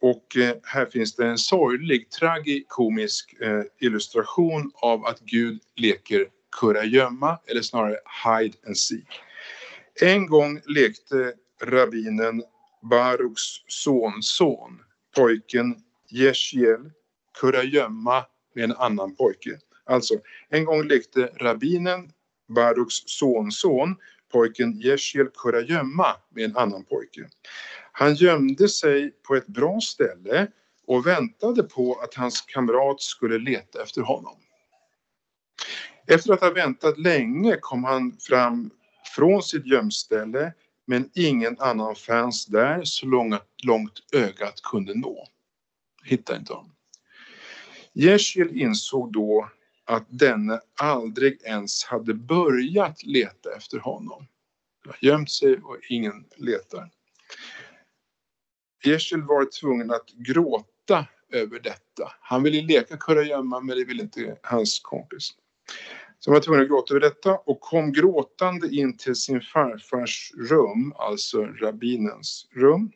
[0.00, 0.26] och
[0.62, 3.34] här finns det en sorglig, tragikomisk
[3.80, 6.26] illustration av att Gud leker
[6.60, 9.08] kurragömma, eller snarare hide and seek.
[10.00, 11.32] En gång lekte
[11.62, 12.42] rabbinen
[12.82, 14.82] Baruks sonson,
[15.16, 15.76] pojken
[16.10, 16.90] Jeshiel,
[17.40, 18.24] kurragömma
[18.54, 19.58] med en annan pojke.
[19.86, 20.14] Alltså,
[20.48, 22.12] en gång lekte rabbinen
[22.48, 23.96] Baruks sonson,
[24.32, 27.28] pojken Jeshiel kurragömma med en annan pojke.
[27.92, 30.46] Han gömde sig på ett bra ställe
[30.86, 34.36] och väntade på att hans kamrat skulle leta efter honom.
[36.06, 38.70] Efter att ha väntat länge kom han fram
[39.16, 40.52] från sitt gömställe
[40.86, 45.26] men ingen annan fanns där så långt, långt ögat kunde nå.
[46.04, 46.73] Hittade inte honom.
[47.94, 49.50] Jeshiel insåg då
[49.84, 54.26] att denne aldrig ens hade börjat leta efter honom.
[54.84, 56.90] Han har gömt sig och ingen letar.
[58.84, 62.12] Jeshiel var tvungen att gråta över detta.
[62.20, 65.30] Han ville leka kurragömma men det ville inte hans kompis.
[66.18, 70.32] Så han var tvungen att gråta över detta och kom gråtande in till sin farfars
[70.50, 72.92] rum, alltså rabbinens rum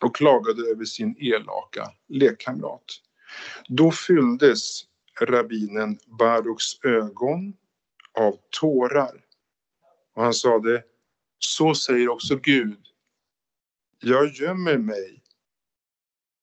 [0.00, 2.84] och klagade över sin elaka lekkamrat.
[3.68, 4.84] Då fylldes
[5.20, 7.56] rabbinen Baruks ögon
[8.18, 9.24] av tårar
[10.14, 10.84] och han sade
[11.38, 12.86] så säger också Gud
[14.00, 15.22] jag gömmer mig,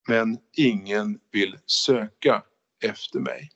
[0.07, 2.43] men ingen vill söka
[2.83, 3.49] efter mig.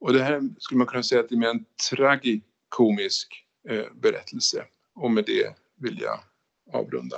[0.00, 4.66] Och det här skulle man kunna säga att det är mer en tragikomisk eh, berättelse.
[4.94, 6.20] Och med det vill jag
[6.72, 7.16] avrunda.